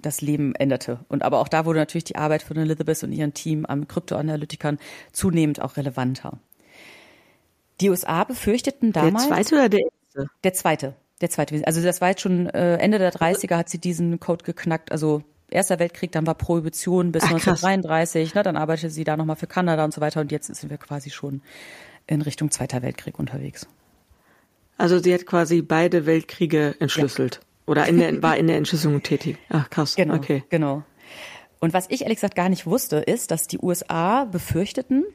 das 0.02 0.22
Leben 0.22 0.56
änderte. 0.56 1.00
Und 1.08 1.24
aber 1.24 1.40
auch 1.40 1.48
da 1.48 1.66
wurde 1.66 1.80
natürlich 1.80 2.04
die 2.06 2.16
Arbeit 2.16 2.44
von 2.44 2.58
Elizabeth 2.58 3.04
und 3.04 3.12
ihrem 3.12 3.34
Team 3.34 3.66
an 3.66 3.88
Kryptoanalytikern 3.88 4.80
zunehmend 5.12 5.62
auch 5.62 5.78
relevanter. 5.78 6.40
Die 7.82 7.90
USA 7.90 8.24
befürchteten 8.24 8.92
der 8.92 9.04
damals. 9.04 9.28
zweite 9.28 9.56
oder 9.56 9.70
der 9.70 9.82
erste? 9.82 10.30
Der 10.44 10.54
zweite. 10.54 10.96
Der 11.22 11.30
zweite. 11.30 11.66
Also 11.66 11.82
das 11.82 12.02
war 12.02 12.10
jetzt 12.10 12.22
schon 12.22 12.48
äh, 12.48 12.78
Ende 12.78 13.00
der 13.00 13.12
30er 13.12 13.58
hat 13.58 13.70
sie 13.70 13.80
diesen 13.80 14.20
Code 14.20 14.44
geknackt. 14.44 14.92
Also 14.92 15.24
Erster 15.50 15.80
Weltkrieg, 15.80 16.12
dann 16.12 16.28
war 16.28 16.36
Prohibition 16.36 17.14
bis 17.14 17.24
Ach, 17.24 17.30
krass. 17.30 17.64
1933. 17.64 18.36
Ne, 18.36 18.44
dann 18.44 18.58
arbeitete 18.58 18.90
sie 18.90 19.06
da 19.06 19.16
nochmal 19.16 19.38
für 19.38 19.48
Kanada 19.48 19.86
und 19.86 19.94
so 19.94 20.02
weiter. 20.02 20.20
Und 20.20 20.32
jetzt 20.32 20.54
sind 20.54 20.70
wir 20.70 20.78
quasi 20.78 21.10
schon 21.10 21.42
in 22.06 22.22
Richtung 22.22 22.52
Zweiter 22.52 22.82
Weltkrieg 22.82 23.18
unterwegs. 23.18 23.68
Also 24.78 25.00
sie 25.00 25.14
hat 25.14 25.26
quasi 25.26 25.62
beide 25.62 26.06
Weltkriege 26.06 26.76
entschlüsselt. 26.80 27.40
Oder 27.68 27.86
in 27.88 28.00
der, 28.00 28.24
war 28.24 28.38
in 28.38 28.48
der 28.48 28.58
Entschlüsselung 28.58 29.04
tätig. 29.04 29.38
Ach, 29.50 29.70
krass. 29.70 29.96
Genau, 29.96 30.16
Okay. 30.16 30.44
genau. 30.50 30.84
Und 31.60 31.74
was 31.74 31.88
ich 31.90 32.02
ehrlich 32.02 32.18
gesagt 32.18 32.36
gar 32.36 32.50
nicht 32.50 32.66
wusste, 32.66 32.98
ist, 32.98 33.32
dass 33.32 33.48
die 33.48 33.60
USA 33.60 34.26
befürchteten 34.26 35.06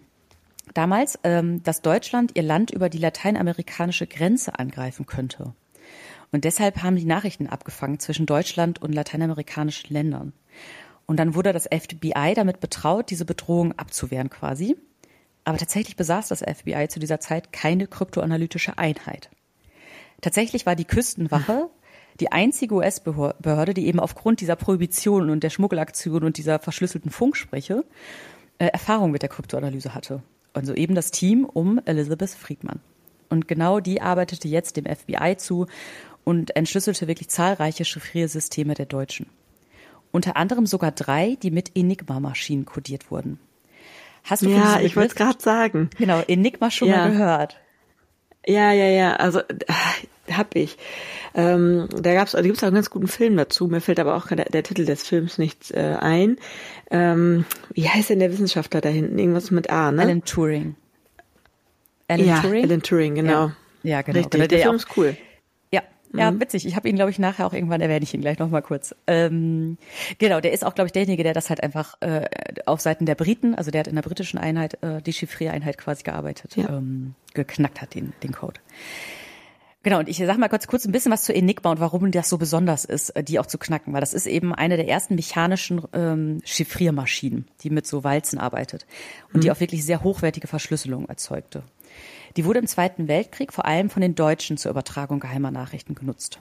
damals, 0.74 1.18
ähm, 1.24 1.62
dass 1.62 1.82
Deutschland 1.82 2.32
ihr 2.34 2.42
Land 2.42 2.70
über 2.70 2.88
die 2.88 2.98
lateinamerikanische 2.98 4.06
Grenze 4.06 4.58
angreifen 4.58 5.06
könnte. 5.06 5.54
Und 6.30 6.44
deshalb 6.44 6.82
haben 6.82 6.96
die 6.96 7.04
Nachrichten 7.04 7.46
abgefangen 7.46 7.98
zwischen 8.00 8.26
Deutschland 8.26 8.80
und 8.82 8.92
lateinamerikanischen 8.94 9.92
Ländern. 9.92 10.32
Und 11.06 11.18
dann 11.18 11.34
wurde 11.34 11.52
das 11.52 11.68
FBI 11.68 12.32
damit 12.34 12.60
betraut, 12.60 13.10
diese 13.10 13.24
Bedrohung 13.24 13.72
abzuwehren 13.78 14.30
quasi. 14.30 14.76
Aber 15.44 15.58
tatsächlich 15.58 15.96
besaß 15.96 16.28
das 16.28 16.40
FBI 16.40 16.88
zu 16.88 17.00
dieser 17.00 17.20
Zeit 17.20 17.52
keine 17.52 17.86
kryptoanalytische 17.86 18.78
Einheit. 18.78 19.28
Tatsächlich 20.20 20.66
war 20.66 20.76
die 20.76 20.84
Küstenwache 20.84 21.68
die 22.20 22.30
einzige 22.32 22.74
US-Behörde, 22.74 23.74
die 23.74 23.86
eben 23.86 24.00
aufgrund 24.00 24.40
dieser 24.40 24.56
Prohibition 24.56 25.30
und 25.30 25.42
der 25.42 25.50
Schmuggelaktion 25.50 26.22
und 26.24 26.36
dieser 26.36 26.58
verschlüsselten 26.58 27.10
Funkspreche 27.10 27.84
äh, 28.58 28.66
Erfahrung 28.66 29.10
mit 29.10 29.22
der 29.22 29.28
Kryptoanalyse 29.28 29.94
hatte. 29.94 30.22
Also 30.52 30.74
eben 30.74 30.94
das 30.94 31.10
Team 31.10 31.44
um 31.44 31.80
Elizabeth 31.84 32.30
Friedman. 32.30 32.80
Und 33.30 33.48
genau 33.48 33.80
die 33.80 34.02
arbeitete 34.02 34.46
jetzt 34.48 34.76
dem 34.76 34.84
FBI 34.84 35.36
zu 35.38 35.66
und 36.24 36.54
entschlüsselte 36.54 37.08
wirklich 37.08 37.28
zahlreiche 37.28 37.84
Chiffriersysteme 37.84 38.74
der 38.74 38.86
Deutschen. 38.86 39.26
Unter 40.12 40.36
anderem 40.36 40.66
sogar 40.66 40.92
drei, 40.92 41.38
die 41.42 41.50
mit 41.50 41.72
Enigma-Maschinen 41.74 42.66
kodiert 42.66 43.10
wurden. 43.10 43.38
Hast 44.24 44.42
du 44.42 44.50
Ja, 44.50 44.78
ich 44.80 44.94
wollte 44.94 45.08
es 45.08 45.14
gerade 45.14 45.40
sagen. 45.40 45.88
Genau, 45.96 46.20
Enigma 46.20 46.70
schon 46.70 46.88
Ja. 46.88 46.98
mal 46.98 47.10
gehört. 47.12 47.56
Ja, 48.46 48.72
ja, 48.72 48.86
ja. 48.86 49.16
Also 49.16 49.40
äh, 49.40 49.64
hab 50.36 50.54
ich. 50.56 50.76
Ähm, 51.34 51.88
da 52.00 52.14
gab's, 52.14 52.32
da 52.32 52.42
gibt's 52.42 52.62
auch 52.62 52.68
einen 52.68 52.74
ganz 52.76 52.90
guten 52.90 53.08
Film 53.08 53.36
dazu. 53.36 53.66
Mir 53.68 53.80
fällt 53.80 54.00
aber 54.00 54.16
auch 54.16 54.26
der, 54.28 54.44
der 54.46 54.62
Titel 54.62 54.84
des 54.84 55.02
Films 55.06 55.38
nicht 55.38 55.70
äh, 55.72 55.96
ein. 56.00 56.36
Ähm, 56.90 57.44
wie 57.72 57.88
heißt 57.88 58.10
denn 58.10 58.18
der 58.20 58.32
Wissenschaftler 58.32 58.80
da 58.80 58.88
hinten? 58.88 59.18
Irgendwas 59.18 59.50
mit 59.50 59.70
A, 59.70 59.90
ne? 59.92 60.02
Alan 60.02 60.24
Turing. 60.24 60.74
Alan 62.08 62.26
ja, 62.26 62.40
Turing? 62.40 62.64
Alan 62.64 62.82
Turing, 62.82 63.14
genau. 63.14 63.32
Ja, 63.32 63.56
ja 63.82 64.02
genau. 64.02 64.18
Richtig, 64.18 64.38
der 64.40 64.48
der 64.48 64.58
Film 64.60 64.70
auch- 64.70 64.74
ist 64.76 64.96
cool. 64.96 65.16
Ja, 66.14 66.30
Mhm. 66.30 66.42
witzig. 66.42 66.66
Ich 66.66 66.76
habe 66.76 66.90
ihn, 66.90 66.96
glaube 66.96 67.10
ich, 67.10 67.18
nachher 67.18 67.46
auch 67.46 67.54
irgendwann 67.54 67.80
erwähne 67.80 68.02
ich 68.02 68.12
ihn 68.12 68.20
gleich 68.20 68.38
noch 68.38 68.50
mal 68.50 68.60
kurz. 68.60 68.94
Ähm, 69.06 69.78
genau, 70.18 70.40
der 70.42 70.52
ist 70.52 70.62
auch, 70.62 70.74
glaube 70.74 70.88
ich, 70.88 70.92
derjenige, 70.92 71.22
der 71.22 71.32
das 71.32 71.48
halt 71.48 71.62
einfach 71.62 71.94
äh, 72.00 72.26
auf 72.66 72.82
Seiten 72.82 73.06
der 73.06 73.14
Briten, 73.14 73.54
also 73.54 73.70
der 73.70 73.78
hat 73.80 73.86
in 73.88 73.94
der 73.94 74.02
britischen 74.02 74.36
Einheit 74.36 74.76
äh, 74.82 75.00
die 75.00 75.14
Chiffriereinheit 75.14 75.78
quasi 75.78 76.02
gearbeitet, 76.02 76.54
Ja. 76.54 76.68
ähm, 76.68 77.14
geknackt 77.32 77.80
hat 77.80 77.94
den 77.94 78.12
den 78.22 78.32
Code. 78.32 78.60
Genau, 79.84 79.98
und 79.98 80.08
ich 80.08 80.18
sag 80.18 80.38
mal 80.38 80.48
kurz, 80.48 80.68
kurz 80.68 80.84
ein 80.84 80.92
bisschen 80.92 81.10
was 81.10 81.24
zu 81.24 81.34
Enigma 81.34 81.72
und 81.72 81.80
warum 81.80 82.10
das 82.12 82.28
so 82.28 82.38
besonders 82.38 82.84
ist, 82.84 83.10
äh, 83.10 83.24
die 83.24 83.40
auch 83.40 83.46
zu 83.46 83.58
knacken, 83.58 83.92
weil 83.92 84.00
das 84.00 84.14
ist 84.14 84.26
eben 84.26 84.54
eine 84.54 84.76
der 84.76 84.86
ersten 84.86 85.16
mechanischen 85.16 85.82
ähm, 85.92 86.40
Chiffriermaschinen, 86.44 87.48
die 87.62 87.70
mit 87.70 87.86
so 87.86 88.04
Walzen 88.04 88.38
arbeitet 88.38 88.86
und 89.32 89.42
die 89.42 89.50
auch 89.50 89.58
wirklich 89.58 89.84
sehr 89.84 90.04
hochwertige 90.04 90.46
Verschlüsselung 90.46 91.08
erzeugte. 91.08 91.64
Die 92.36 92.44
wurde 92.44 92.60
im 92.60 92.66
Zweiten 92.66 93.08
Weltkrieg 93.08 93.52
vor 93.52 93.66
allem 93.66 93.90
von 93.90 94.02
den 94.02 94.14
Deutschen 94.14 94.56
zur 94.56 94.70
Übertragung 94.70 95.20
geheimer 95.20 95.50
Nachrichten 95.50 95.94
genutzt. 95.94 96.38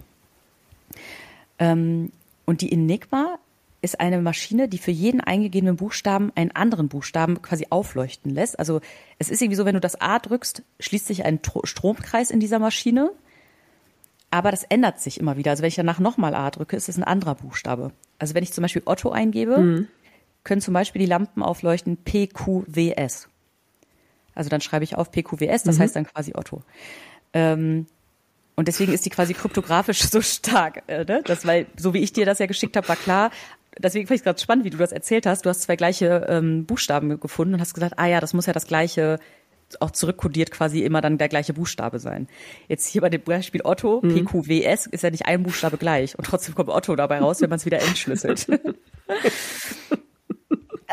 Ähm, 1.57 2.11
und 2.45 2.61
die 2.61 2.71
Enigma 2.71 3.39
ist 3.81 3.99
eine 3.99 4.21
Maschine, 4.21 4.67
die 4.67 4.77
für 4.77 4.91
jeden 4.91 5.19
eingegebenen 5.19 5.75
Buchstaben 5.75 6.31
einen 6.35 6.51
anderen 6.51 6.87
Buchstaben 6.87 7.41
quasi 7.41 7.65
aufleuchten 7.71 8.31
lässt. 8.31 8.59
Also 8.59 8.81
es 9.17 9.29
ist 9.29 9.41
irgendwie 9.41 9.55
so, 9.55 9.65
wenn 9.65 9.73
du 9.73 9.81
das 9.81 9.99
A 9.99 10.19
drückst, 10.19 10.61
schließt 10.79 11.07
sich 11.07 11.25
ein 11.25 11.41
Tro- 11.41 11.65
Stromkreis 11.65 12.29
in 12.29 12.39
dieser 12.39 12.59
Maschine. 12.59 13.11
Aber 14.31 14.49
das 14.49 14.63
ändert 14.63 14.99
sich 14.99 15.19
immer 15.19 15.37
wieder. 15.37 15.51
Also 15.51 15.61
wenn 15.61 15.67
ich 15.67 15.75
danach 15.75 15.99
nochmal 15.99 16.33
A 16.33 16.49
drücke, 16.49 16.75
ist 16.75 16.89
es 16.89 16.97
ein 16.97 17.03
anderer 17.03 17.35
Buchstabe. 17.35 17.91
Also 18.17 18.33
wenn 18.33 18.43
ich 18.43 18.53
zum 18.53 18.61
Beispiel 18.61 18.81
Otto 18.85 19.11
eingebe, 19.11 19.87
können 20.43 20.61
zum 20.61 20.73
Beispiel 20.73 21.01
die 21.01 21.05
Lampen 21.05 21.43
aufleuchten 21.43 21.97
PQWS. 21.97 23.27
Also 24.33 24.49
dann 24.49 24.61
schreibe 24.61 24.83
ich 24.83 24.95
auf 24.95 25.11
PQWS, 25.11 25.63
das 25.63 25.79
heißt 25.79 25.95
dann 25.95 26.05
quasi 26.05 26.31
Otto. 26.35 26.63
Ähm, 27.33 27.85
und 28.55 28.67
deswegen 28.67 28.93
ist 28.93 29.05
die 29.05 29.09
quasi 29.09 29.33
kryptografisch 29.33 30.01
so 30.09 30.21
stark. 30.21 30.83
Äh, 30.87 31.05
ne? 31.05 31.21
das, 31.25 31.45
weil, 31.45 31.67
so 31.77 31.93
wie 31.93 31.99
ich 31.99 32.13
dir 32.13 32.25
das 32.25 32.39
ja 32.39 32.45
geschickt 32.45 32.77
habe, 32.77 32.87
war 32.87 32.95
klar. 32.95 33.31
Deswegen 33.77 34.07
fand 34.07 34.15
ich 34.15 34.21
es 34.21 34.23
gerade 34.23 34.39
spannend, 34.39 34.65
wie 34.65 34.69
du 34.69 34.77
das 34.77 34.91
erzählt 34.91 35.25
hast. 35.25 35.45
Du 35.45 35.49
hast 35.49 35.61
zwei 35.61 35.75
gleiche 35.75 36.25
ähm, 36.29 36.65
Buchstaben 36.65 37.19
gefunden 37.19 37.55
und 37.55 37.61
hast 37.61 37.73
gesagt, 37.73 37.95
ah 37.97 38.05
ja, 38.05 38.19
das 38.19 38.33
muss 38.33 38.45
ja 38.45 38.53
das 38.53 38.67
gleiche, 38.67 39.19
auch 39.79 39.91
zurückkodiert 39.91 40.51
quasi 40.51 40.81
immer 40.83 41.01
dann 41.01 41.17
der 41.17 41.29
gleiche 41.29 41.53
Buchstabe 41.53 41.99
sein. 41.99 42.27
Jetzt 42.67 42.87
hier 42.87 43.01
bei 43.01 43.09
dem 43.09 43.21
Beispiel 43.21 43.61
Otto, 43.63 44.01
PQWS, 44.01 44.87
ist 44.87 45.03
ja 45.03 45.09
nicht 45.11 45.25
ein 45.27 45.43
Buchstabe 45.43 45.77
gleich. 45.77 46.17
Und 46.17 46.25
trotzdem 46.25 46.55
kommt 46.55 46.69
Otto 46.69 46.95
dabei 46.95 47.19
raus, 47.19 47.41
wenn 47.41 47.49
man 47.49 47.57
es 47.57 47.65
wieder 47.65 47.81
entschlüsselt. 47.81 48.47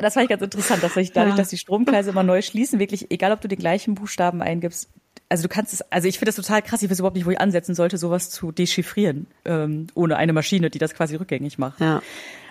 Das 0.01 0.15
fand 0.15 0.25
ich 0.25 0.31
ganz 0.31 0.43
interessant, 0.43 0.81
dass 0.83 0.95
sich 0.95 1.11
dadurch, 1.11 1.33
Ja. 1.35 1.39
dass 1.39 1.49
die 1.49 1.57
Stromkreise 1.59 2.11
immer 2.11 2.23
neu 2.23 2.41
schließen, 2.41 2.79
wirklich, 2.79 3.11
egal 3.11 3.33
ob 3.33 3.41
du 3.41 3.49
den 3.49 3.59
gleichen 3.59 3.97
Buchstaben 3.97 4.43
eingibst, 4.43 4.89
also 5.29 5.43
du 5.43 5.49
kannst 5.49 5.73
es, 5.73 5.83
also 5.91 6.07
ich 6.07 6.21
finde 6.21 6.29
das 6.29 6.37
total 6.37 6.63
krass, 6.63 6.83
ich 6.83 6.89
weiß 6.91 7.01
überhaupt 7.01 7.17
nicht, 7.17 7.27
wo 7.27 7.31
ich 7.33 7.41
ansetzen 7.41 7.75
sollte, 7.75 7.99
sowas 7.99 8.31
zu 8.31 8.53
dechiffrieren, 8.53 9.27
ähm, 9.45 9.89
ohne 9.95 10.17
eine 10.17 10.33
Maschine, 10.33 10.71
die 10.71 10.79
das 10.79 10.95
quasi 10.95 11.17
rückgängig 11.17 11.59
macht. 11.59 11.81
Ja. 11.81 12.01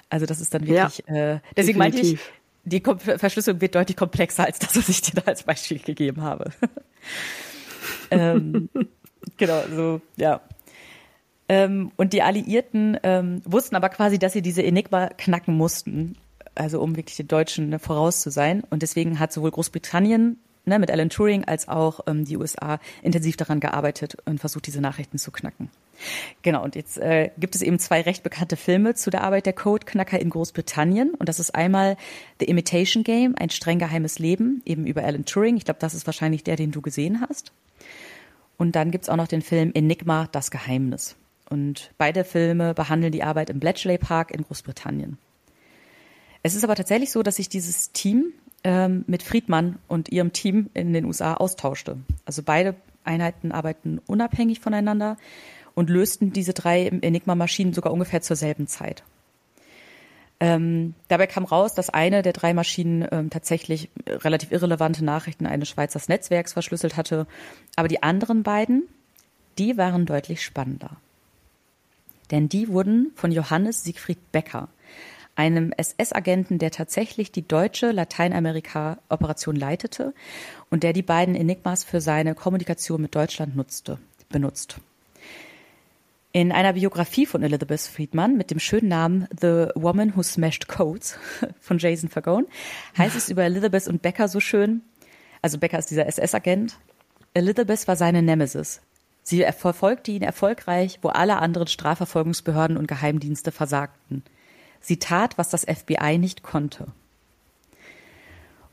Also 0.10 0.26
das 0.26 0.42
ist 0.42 0.54
dann 0.54 0.68
wirklich, 0.68 1.08
äh, 1.08 1.40
deswegen 1.56 1.80
meinte 1.80 2.00
ich, 2.00 2.12
definitiv. 2.12 2.34
Die 2.68 2.82
Verschlüsselung 2.82 3.62
wird 3.62 3.76
deutlich 3.76 3.98
komplexer 3.98 4.46
als 4.46 4.60
das, 4.60 4.76
was 4.76 4.90
ich 4.90 5.02
dir 5.02 5.22
da 5.22 5.24
als 5.26 5.44
Beispiel 5.44 5.80
gegeben 5.80 6.22
habe. 6.22 6.52
ähm, 8.12 8.70
genau, 9.38 9.64
so, 9.74 10.02
ja. 10.18 10.42
Ähm, 11.50 11.92
und 11.96 12.14
die 12.14 12.22
Alliierten 12.22 12.98
ähm, 13.04 13.42
wussten 13.46 13.76
aber 13.76 13.90
quasi, 13.90 14.20
dass 14.20 14.34
sie 14.34 14.42
diese 14.42 14.64
Enigma 14.64 15.08
knacken 15.08 15.56
mussten, 15.56 16.18
also 16.56 16.82
um 16.82 16.98
wirklich 16.98 17.16
den 17.16 17.30
Deutschen 17.30 17.70
ne, 17.70 17.80
voraus 17.80 18.20
zu 18.20 18.30
sein. 18.30 18.64
Und 18.70 18.82
deswegen 18.82 19.20
hat 19.20 19.32
sowohl 19.32 19.52
Großbritannien 19.52 20.38
ne, 20.66 20.80
mit 20.80 20.92
Alan 20.92 21.10
Turing 21.10 21.46
als 21.46 21.70
auch 21.70 22.02
ähm, 22.08 22.26
die 22.26 22.38
USA 22.38 22.80
intensiv 23.02 23.38
daran 23.38 23.62
gearbeitet 23.62 24.18
und 24.26 24.40
versucht, 24.40 24.68
diese 24.68 24.82
Nachrichten 24.82 25.18
zu 25.18 25.32
knacken. 25.32 25.70
Genau, 26.42 26.64
und 26.64 26.76
jetzt 26.76 26.98
äh, 26.98 27.32
gibt 27.38 27.56
es 27.56 27.62
eben 27.62 27.80
zwei 27.80 28.02
recht 28.02 28.24
bekannte 28.24 28.56
Filme 28.56 28.94
zu 28.94 29.10
der 29.10 29.24
Arbeit 29.24 29.46
der 29.46 29.54
Codeknacker 29.54 30.20
in 30.20 30.30
Großbritannien. 30.30 31.12
Und 31.12 31.30
das 31.30 31.40
ist 31.40 31.56
einmal 31.56 31.98
The 32.40 32.46
Imitation 32.46 33.04
Game, 33.04 33.36
ein 33.38 33.50
streng 33.50 33.80
geheimes 33.80 34.20
Leben, 34.20 34.62
eben 34.66 34.86
über 34.86 35.04
Alan 35.04 35.26
Turing. 35.26 35.58
Ich 35.58 35.66
glaube, 35.66 35.80
das 35.80 35.94
ist 35.94 36.06
wahrscheinlich 36.06 36.44
der, 36.44 36.56
den 36.56 36.72
du 36.72 36.82
gesehen 36.82 37.22
hast. 37.28 37.52
Und 38.58 38.76
dann 38.76 38.92
gibt's 38.92 39.10
auch 39.10 39.16
noch 39.16 39.28
den 39.28 39.42
Film 39.42 39.72
Enigma, 39.74 40.28
das 40.32 40.52
Geheimnis. 40.52 41.16
Und 41.50 41.92
beide 41.98 42.24
Filme 42.24 42.74
behandeln 42.74 43.12
die 43.12 43.24
Arbeit 43.24 43.50
im 43.50 43.60
Bletchley 43.60 43.98
Park 43.98 44.32
in 44.32 44.44
Großbritannien. 44.44 45.18
Es 46.44 46.56
ist 46.56 46.64
aber 46.64 46.76
tatsächlich 46.76 47.12
so, 47.12 47.24
dass 47.24 47.38
sich 47.38 47.50
dieses 47.50 47.92
Team 47.92 48.34
ähm, 48.64 49.06
mit 49.08 49.24
Friedmann 49.24 49.80
und 49.88 50.10
ihrem 50.10 50.34
Team 50.34 50.70
in 50.74 50.94
den 50.94 51.06
USA 51.06 51.36
austauschte. 51.36 51.98
Also 52.26 52.42
beide 52.44 52.76
Einheiten 53.04 53.52
arbeiten 53.52 54.00
unabhängig 54.08 54.60
voneinander 54.60 55.18
und 55.78 55.92
lösten 55.92 56.34
diese 56.34 56.54
drei 56.54 56.88
Enigma-Maschinen 56.88 57.72
sogar 57.72 57.94
ungefähr 57.94 58.24
zur 58.24 58.36
selben 58.36 58.66
Zeit. 58.66 59.04
Ähm, 60.40 60.96
dabei 61.08 61.28
kam 61.28 61.46
raus, 61.46 61.76
dass 61.76 61.92
eine 61.92 62.24
der 62.24 62.34
drei 62.34 62.56
Maschinen 62.56 63.08
ähm, 63.12 63.30
tatsächlich 63.30 63.92
relativ 64.08 64.52
irrelevante 64.52 65.06
Nachrichten 65.06 65.46
eines 65.46 65.70
Schweizer 65.70 66.02
Netzwerks 66.08 66.54
verschlüsselt 66.54 66.98
hatte, 66.98 67.28
aber 67.76 67.88
die 67.88 68.02
anderen 68.02 68.42
beiden, 68.42 68.88
die 69.60 69.78
waren 69.78 70.08
deutlich 70.08 70.44
spannender. 70.44 70.98
Denn 72.32 72.50
die 72.50 72.70
wurden 72.70 73.12
von 73.13 73.32
Johannes 73.32 73.84
Siegfried 73.84 74.32
Becker, 74.32 74.70
einem 75.36 75.74
SS-Agenten, 75.78 76.58
der 76.58 76.72
tatsächlich 76.72 77.32
die 77.32 77.48
deutsche 77.48 77.92
Lateinamerika-Operation 77.92 79.56
leitete 79.56 80.16
und 80.72 80.82
der 80.82 80.94
die 80.94 81.04
beiden 81.04 81.36
Enigmas 81.36 81.84
für 81.84 82.02
seine 82.02 82.34
Kommunikation 82.34 83.00
mit 83.00 83.13
Deutschland 83.13 83.56
nutzte, 83.56 84.00
benutzt. 84.30 84.80
In 86.38 86.52
einer 86.52 86.73
Biografie 86.73 87.26
von 87.26 87.41
Elizabeth 87.41 87.82
Friedman 87.82 88.38
mit 88.38 88.52
dem 88.52 88.60
schönen 88.60 88.89
Namen 88.89 89.28
The 89.41 89.69
Woman 89.73 90.15
Who 90.15 90.21
Smashed 90.21 90.67
Codes 90.67 91.17
von 91.60 91.80
Jason 91.80 92.10
Fagone 92.10 92.45
heißt 92.95 93.15
es 93.15 93.30
über 93.30 93.41
Elizabeth 93.41 93.88
und 93.88 94.04
Becker 94.04 94.28
so 94.28 94.39
schön, 94.39 94.84
also 95.41 95.58
Becker 95.58 95.80
ist 95.80 95.89
dieser 95.89 96.06
SS-Agent, 96.06 96.78
Elizabeth 97.34 97.88
war 97.88 97.95
seine 97.95 98.21
Nemesis. 98.21 98.82
Sie 99.23 99.43
verfolgte 99.52 100.12
ihn 100.12 100.21
erfolgreich, 100.21 101.00
wo 101.02 101.08
alle 101.08 101.38
anderen 101.38 101.65
Strafverfolgungsbehörden 101.65 102.78
und 102.78 102.88
Geheimdienste 102.88 103.52
versagten. 103.52 104.21
Sie 104.80 105.00
tat, 105.00 105.39
was 105.39 105.50
das 105.50 105.63
FBI 105.65 106.19
nicht 106.19 106.43
konnte. 106.43 106.86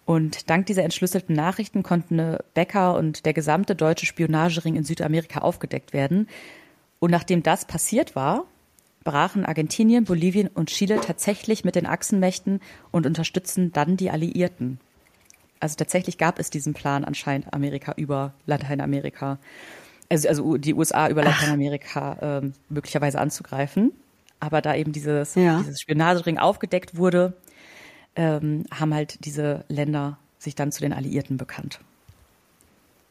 Und 0.04 0.50
dank 0.50 0.66
dieser 0.66 0.82
entschlüsselten 0.82 1.34
Nachrichten 1.34 1.82
konnten 1.82 2.36
Becker 2.52 2.94
und 2.94 3.24
der 3.24 3.32
gesamte 3.32 3.74
deutsche 3.74 4.04
Spionagering 4.04 4.76
in 4.76 4.84
Südamerika 4.84 5.40
aufgedeckt 5.40 5.94
werden, 5.94 6.28
und 7.04 7.10
nachdem 7.10 7.42
das 7.42 7.66
passiert 7.66 8.16
war, 8.16 8.46
brachen 9.04 9.44
Argentinien, 9.44 10.04
Bolivien 10.04 10.48
und 10.48 10.70
Chile 10.70 10.98
tatsächlich 11.02 11.62
mit 11.62 11.74
den 11.74 11.84
Achsenmächten 11.84 12.60
und 12.92 13.04
unterstützen 13.04 13.72
dann 13.74 13.98
die 13.98 14.10
Alliierten. 14.10 14.80
Also 15.60 15.76
tatsächlich 15.76 16.16
gab 16.16 16.38
es 16.38 16.48
diesen 16.48 16.72
Plan 16.72 17.04
anscheinend 17.04 17.52
Amerika 17.52 17.92
über 17.98 18.32
Lateinamerika, 18.46 19.38
also, 20.08 20.28
also 20.28 20.56
die 20.56 20.72
USA 20.72 21.10
über 21.10 21.22
Lateinamerika 21.22 22.38
äh, 22.38 22.50
möglicherweise 22.70 23.20
anzugreifen. 23.20 23.92
Aber 24.40 24.62
da 24.62 24.74
eben 24.74 24.92
dieses, 24.92 25.34
ja. 25.34 25.58
dieses 25.58 25.82
Spionagering 25.82 26.38
aufgedeckt 26.38 26.96
wurde, 26.96 27.34
ähm, 28.16 28.64
haben 28.70 28.94
halt 28.94 29.26
diese 29.26 29.66
Länder 29.68 30.16
sich 30.38 30.54
dann 30.54 30.72
zu 30.72 30.80
den 30.80 30.94
Alliierten 30.94 31.36
bekannt. 31.36 31.80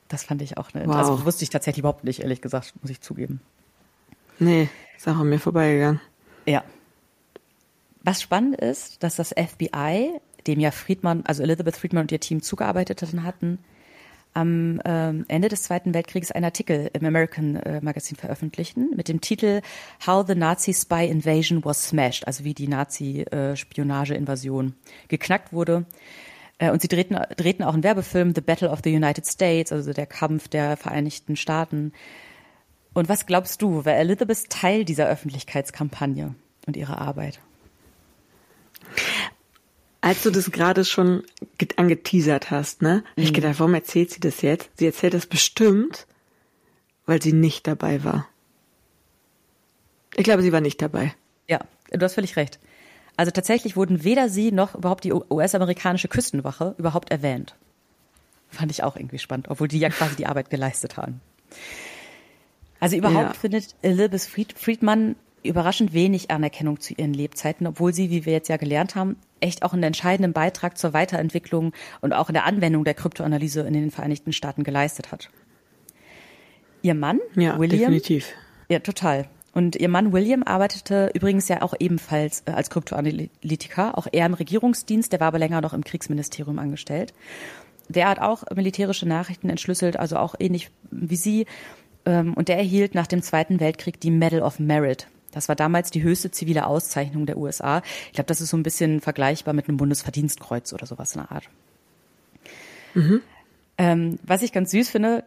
Das 0.08 0.24
fand 0.24 0.42
ich 0.42 0.58
auch 0.58 0.74
eine, 0.74 0.88
wow. 0.88 0.96
also 0.96 1.26
wusste 1.26 1.44
ich 1.44 1.52
tatsächlich 1.52 1.82
überhaupt 1.82 2.04
nicht, 2.06 2.22
ehrlich 2.22 2.42
gesagt, 2.42 2.74
muss 2.82 2.90
ich 2.90 3.00
zugeben. 3.00 3.40
Nee, 4.40 4.70
ist 4.98 5.08
auch 5.08 5.18
an 5.18 5.30
mir 5.30 5.40
vorbeigegangen. 5.40 6.02
Ja. 6.46 6.64
Was 8.04 8.22
spannend 8.22 8.60
ist, 8.60 9.04
dass 9.04 9.16
das 9.16 9.30
FBI, 9.30 10.20
dem 10.46 10.60
ja 10.60 10.72
Friedman, 10.72 11.24
also 11.26 11.44
Elizabeth 11.44 11.78
Friedman 11.78 12.04
und 12.04 12.12
ihr 12.12 12.20
Team 12.20 12.42
zugearbeitet 12.42 13.02
hatten, 13.24 13.60
am 14.34 14.82
ähm, 14.84 15.24
Ende 15.28 15.48
des 15.48 15.62
Zweiten 15.64 15.94
Weltkrieges 15.94 16.32
einen 16.32 16.46
Artikel 16.46 16.90
im 16.94 17.06
American 17.06 17.58
äh, 17.58 17.82
Magazin 17.82 18.18
veröffentlichten 18.18 18.90
mit 18.96 19.08
dem 19.08 19.22
Titel 19.22 19.62
How 20.06 20.26
the 20.28 20.36
Nazi 20.36 20.74
Spy 20.74 21.08
Invasion 21.08 21.64
was 21.64 21.90
Smashed, 21.90 22.28
also 22.28 22.44
wie 22.44 22.56
die 22.56 22.68
Nazi-Spionage-Invasion 22.68 24.74
geknackt 25.08 25.54
wurde. 25.54 25.86
Äh, 26.58 26.72
und 26.72 26.82
sie 26.82 26.88
drehten, 26.88 27.20
drehten 27.38 27.64
auch 27.64 27.74
einen 27.74 27.84
Werbefilm, 27.84 28.34
The 28.34 28.42
Battle 28.42 28.70
of 28.70 28.80
the 28.84 28.96
United 28.96 29.28
States, 29.28 29.72
also 29.72 29.94
der 29.94 30.08
Kampf 30.08 30.48
der 30.48 30.78
Vereinigten 30.78 31.36
Staaten, 31.36 31.94
und 32.94 33.10
was 33.10 33.26
glaubst 33.26 33.62
du, 33.62 33.86
war 33.86 33.94
Elizabeth 33.94 34.50
Teil 34.50 34.86
dieser 34.86 35.08
Öffentlichkeitskampagne 35.08 36.36
und 36.68 36.78
ihrer 36.78 37.00
Arbeit? 37.00 37.40
Als 40.02 40.24
du 40.24 40.32
das 40.32 40.52
gerade 40.52 40.84
schon 40.84 41.24
angeteasert 41.78 42.52
hast, 42.52 42.82
ne, 42.82 43.04
mhm. 43.16 43.24
ich 43.24 43.34
gedacht, 43.34 43.60
warum 43.60 43.74
erzählt 43.74 44.12
sie 44.12 44.20
das 44.20 44.42
jetzt? 44.42 44.70
Sie 44.78 44.86
erzählt 44.86 45.14
das 45.14 45.26
bestimmt, 45.26 46.08
weil 47.06 47.22
sie 47.22 47.34
nicht 47.34 47.68
dabei 47.68 48.04
war. 48.04 48.28
Ich 50.16 50.24
glaube, 50.24 50.44
sie 50.44 50.52
war 50.52 50.62
nicht 50.62 50.82
dabei. 50.82 51.16
Ja, 51.48 51.60
du 51.90 52.02
hast 52.02 52.14
völlig 52.14 52.36
recht. 52.36 52.60
Also 53.16 53.32
tatsächlich 53.32 53.76
wurden 53.76 54.04
weder 54.04 54.30
sie 54.30 54.52
noch 54.52 54.76
überhaupt 54.76 55.04
die 55.04 55.14
US-amerikanische 55.14 56.08
Küstenwache 56.08 56.76
überhaupt 56.78 57.12
erwähnt. 57.12 57.56
Fand 58.50 58.72
ich 58.72 58.84
auch 58.84 58.96
irgendwie 58.96 59.20
spannend, 59.20 59.50
obwohl 59.50 59.68
die 59.68 59.80
ja 59.80 59.90
quasi 59.90 60.16
die 60.16 60.28
Arbeit 60.28 60.50
geleistet 60.50 60.98
haben. 60.98 61.22
Also 62.84 62.98
überhaupt 62.98 63.34
ja. 63.36 63.40
findet 63.40 63.76
Elizabeth 63.82 64.22
Fried 64.22 64.54
Friedman 64.58 65.16
überraschend 65.44 65.94
wenig 65.94 66.32
Anerkennung 66.32 66.80
zu 66.80 66.94
ihren 66.94 67.14
Lebzeiten, 67.14 67.68
obwohl 67.68 67.94
sie, 67.94 68.10
wie 68.10 68.26
wir 68.26 68.34
jetzt 68.34 68.48
ja 68.48 68.58
gelernt 68.58 68.96
haben, 68.96 69.18
echt 69.40 69.64
auch 69.64 69.74
einen 69.74 69.84
entscheidenden 69.84 70.34
Beitrag 70.34 70.78
zur 70.78 70.94
Weiterentwicklung 70.94 71.74
und 72.02 72.14
auch 72.14 72.30
in 72.30 72.34
der 72.34 72.46
Anwendung 72.46 72.84
der 72.84 72.94
Kryptoanalyse 72.94 73.62
in 73.62 73.74
den 73.74 73.92
Vereinigten 73.92 74.34
Staaten 74.34 74.64
geleistet 74.64 75.12
hat. 75.12 75.30
Ihr 76.82 76.96
Mann, 76.96 77.20
ja, 77.36 77.58
William. 77.60 77.92
Definitiv. 77.92 78.28
Ja, 78.70 78.80
total. 78.80 79.28
Und 79.54 79.76
ihr 79.76 79.90
Mann 79.90 80.12
William 80.12 80.44
arbeitete 80.44 81.12
übrigens 81.14 81.48
ja 81.48 81.62
auch 81.62 81.74
ebenfalls 81.80 82.44
äh, 82.46 82.52
als 82.52 82.70
Kryptoanalytiker, 82.70 83.98
auch 83.98 84.08
er 84.12 84.26
im 84.26 84.34
Regierungsdienst, 84.34 85.12
der 85.12 85.20
war 85.20 85.28
aber 85.28 85.40
länger 85.40 85.62
noch 85.62 85.74
im 85.74 85.84
Kriegsministerium 85.84 86.58
angestellt. 86.58 87.14
Der 87.90 88.10
hat 88.10 88.20
auch 88.20 88.44
militärische 88.56 89.08
Nachrichten 89.08 89.50
entschlüsselt, 89.50 89.98
also 89.98 90.18
auch 90.18 90.36
ähnlich 90.40 90.72
wie 90.90 91.18
sie 91.18 91.46
und 92.06 92.48
der 92.48 92.58
erhielt 92.58 92.96
nach 92.96 93.08
dem 93.08 93.22
Zweiten 93.22 93.60
Weltkrieg 93.60 94.00
die 94.00 94.12
Medal 94.12 94.42
of 94.42 94.60
Merit. 94.60 95.08
Das 95.32 95.50
war 95.50 95.56
damals 95.56 95.90
die 95.90 96.04
höchste 96.04 96.32
zivile 96.32 96.68
Auszeichnung 96.68 97.26
der 97.26 97.38
USA. 97.38 97.82
Ich 98.08 98.14
glaube, 98.14 98.28
das 98.28 98.40
ist 98.40 98.50
so 98.50 98.58
ein 98.58 98.64
bisschen 98.64 99.02
vergleichbar 99.02 99.54
mit 99.54 99.68
einem 99.68 99.78
Bundesverdienstkreuz 99.78 100.74
oder 100.74 100.86
sowas 100.86 101.16
in 101.16 101.22
der 101.22 101.32
Art. 101.32 101.50
Mhm. 102.94 103.22
Ähm, 103.78 104.20
was 104.24 104.44
ich 104.44 104.52
ganz 104.52 104.72
süß 104.72 104.90
finde, 104.90 105.24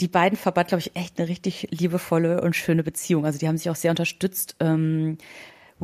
die 0.00 0.08
beiden 0.08 0.38
verband, 0.38 0.68
glaube 0.68 0.80
ich, 0.80 0.96
echt 0.96 1.18
eine 1.18 1.28
richtig 1.28 1.68
liebevolle 1.70 2.40
und 2.40 2.56
schöne 2.56 2.82
Beziehung. 2.82 3.26
Also 3.26 3.38
die 3.38 3.46
haben 3.46 3.58
sich 3.58 3.70
auch 3.70 3.76
sehr 3.76 3.90
unterstützt. 3.90 4.56
Ähm, 4.60 5.18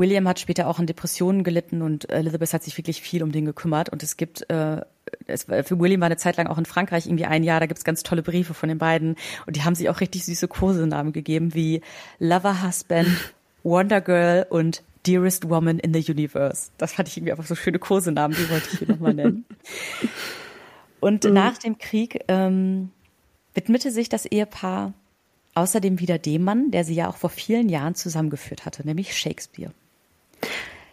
William 0.01 0.27
hat 0.27 0.41
später 0.41 0.67
auch 0.67 0.79
an 0.79 0.87
Depressionen 0.87 1.45
gelitten 1.45 1.83
und 1.83 2.11
Elizabeth 2.11 2.55
hat 2.55 2.65
sich 2.65 2.77
wirklich 2.77 3.03
viel 3.03 3.23
um 3.23 3.31
den 3.31 3.45
gekümmert. 3.45 3.91
Und 3.91 4.03
es 4.03 4.17
gibt, 4.17 4.49
äh, 4.51 4.81
es, 5.27 5.45
für 5.45 5.79
William 5.79 6.01
war 6.01 6.07
eine 6.07 6.17
Zeit 6.17 6.39
lang 6.39 6.47
auch 6.47 6.59
in 6.59 6.65
Frankreich 6.65 7.07
irgendwie 7.07 7.27
ein 7.27 7.45
Jahr, 7.45 7.61
da 7.61 7.67
gibt's 7.67 7.85
ganz 7.85 8.03
tolle 8.03 8.23
Briefe 8.23 8.55
von 8.55 8.69
den 8.69 8.79
beiden. 8.79 9.17
Und 9.47 9.57
die 9.57 9.63
haben 9.63 9.75
sich 9.75 9.91
auch 9.91 10.01
richtig 10.01 10.25
süße 10.25 10.49
Kosenamen 10.49 11.13
gegeben, 11.13 11.55
wie 11.55 11.83
Lover 12.19 12.67
Husband, 12.67 13.09
Wonder 13.63 14.01
Girl 14.01 14.47
und 14.49 14.83
Dearest 15.07 15.49
Woman 15.49 15.79
in 15.79 15.95
the 15.95 16.11
Universe. 16.11 16.71
Das 16.79 16.95
fand 16.95 17.09
ich 17.09 17.17
irgendwie 17.19 17.33
einfach 17.33 17.47
so 17.47 17.55
schöne 17.55 17.79
Kosenamen, 17.79 18.37
die 18.37 18.51
wollte 18.51 18.69
ich 18.73 18.79
hier 18.79 18.89
nochmal 18.89 19.15
nennen. 19.15 19.45
Und 21.01 21.25
mhm. 21.25 21.33
nach 21.33 21.57
dem 21.57 21.79
Krieg 21.79 22.25
ähm, 22.29 22.91
widmete 23.55 23.91
sich 23.91 24.11
das 24.11 24.27
Ehepaar 24.27 24.93
außerdem 25.55 25.99
wieder 25.99 26.19
dem 26.19 26.45
Mann, 26.45 26.71
der 26.71 26.85
sie 26.85 26.95
ja 26.95 27.09
auch 27.09 27.17
vor 27.17 27.31
vielen 27.31 27.71
Jahren 27.71 27.95
zusammengeführt 27.95 28.67
hatte, 28.67 28.87
nämlich 28.87 29.17
Shakespeare. 29.17 29.73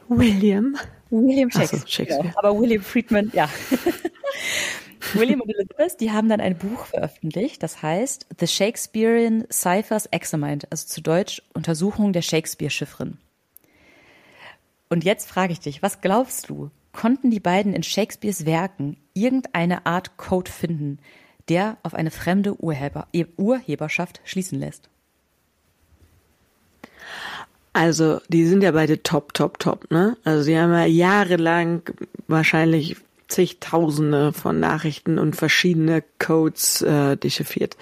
William. 0.08 0.78
William 1.10 1.50
Shakespeare. 1.50 1.82
So, 1.82 1.88
Shakespeare. 1.88 2.24
Genau. 2.24 2.40
Aber 2.40 2.60
William 2.60 2.82
Friedman, 2.82 3.32
ja. 3.34 3.50
William 5.14 5.42
und 5.42 5.50
Elizabeth, 5.50 6.00
die 6.02 6.12
haben 6.12 6.30
dann 6.30 6.42
ein 6.42 6.58
Buch 6.58 6.86
veröffentlicht, 6.86 7.64
das 7.64 7.82
heißt 7.82 8.28
The 8.40 8.48
Shakespearean 8.48 9.46
Ciphers 9.52 10.08
Examined, 10.08 10.70
also 10.72 10.86
zu 10.88 11.02
Deutsch 11.02 11.42
Untersuchung 11.54 12.14
der 12.14 12.22
Shakespeare-Chiffren. 12.22 13.18
Und 14.90 15.04
jetzt 15.04 15.30
frage 15.30 15.54
ich 15.54 15.60
dich, 15.60 15.82
was 15.82 16.02
glaubst 16.02 16.50
du, 16.50 16.72
konnten 16.92 17.30
die 17.30 17.40
beiden 17.40 17.74
in 17.74 17.84
Shakespeares 17.84 18.46
Werken 18.46 18.98
irgendeine 19.14 19.86
Art 19.86 20.18
Code 20.18 20.52
finden, 20.52 21.00
der 21.50 21.78
auf 21.84 21.94
eine 21.94 22.12
fremde 22.12 22.60
Urheber, 22.62 23.08
Urheberschaft 23.38 24.22
schließen 24.24 24.60
lässt? 24.60 24.90
Also, 27.78 28.22
die 28.28 28.48
sind 28.48 28.64
ja 28.64 28.72
beide 28.72 29.04
top, 29.04 29.36
top, 29.36 29.60
top, 29.60 29.92
ne? 29.92 30.18
Also, 30.24 30.42
sie 30.42 30.58
haben 30.58 30.72
ja 30.72 30.86
jahrelang 30.86 31.84
wahrscheinlich 32.28 32.98
zigtausende 33.28 34.34
von 34.34 34.60
Nachrichten 34.60 35.20
und 35.20 35.36
verschiedene 35.36 36.04
Codes 36.18 36.82
äh, 36.82 37.18
dechiffriert. 37.18 37.78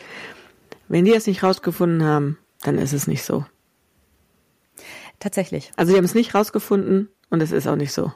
Wenn 0.90 1.06
die 1.06 1.12
das 1.12 1.28
nicht 1.28 1.44
rausgefunden 1.44 2.04
haben, 2.04 2.38
dann 2.64 2.78
ist 2.78 2.92
es 2.92 3.08
nicht 3.08 3.24
so. 3.24 3.46
Tatsächlich. 5.20 5.72
Also, 5.78 5.94
sie 5.94 5.98
haben 5.98 6.06
es 6.06 6.14
nicht 6.14 6.36
rausgefunden 6.36 7.08
und 7.30 7.42
es 7.42 7.54
ist 7.54 7.66
auch 7.66 7.78
nicht 7.78 7.94
so. 7.94 8.12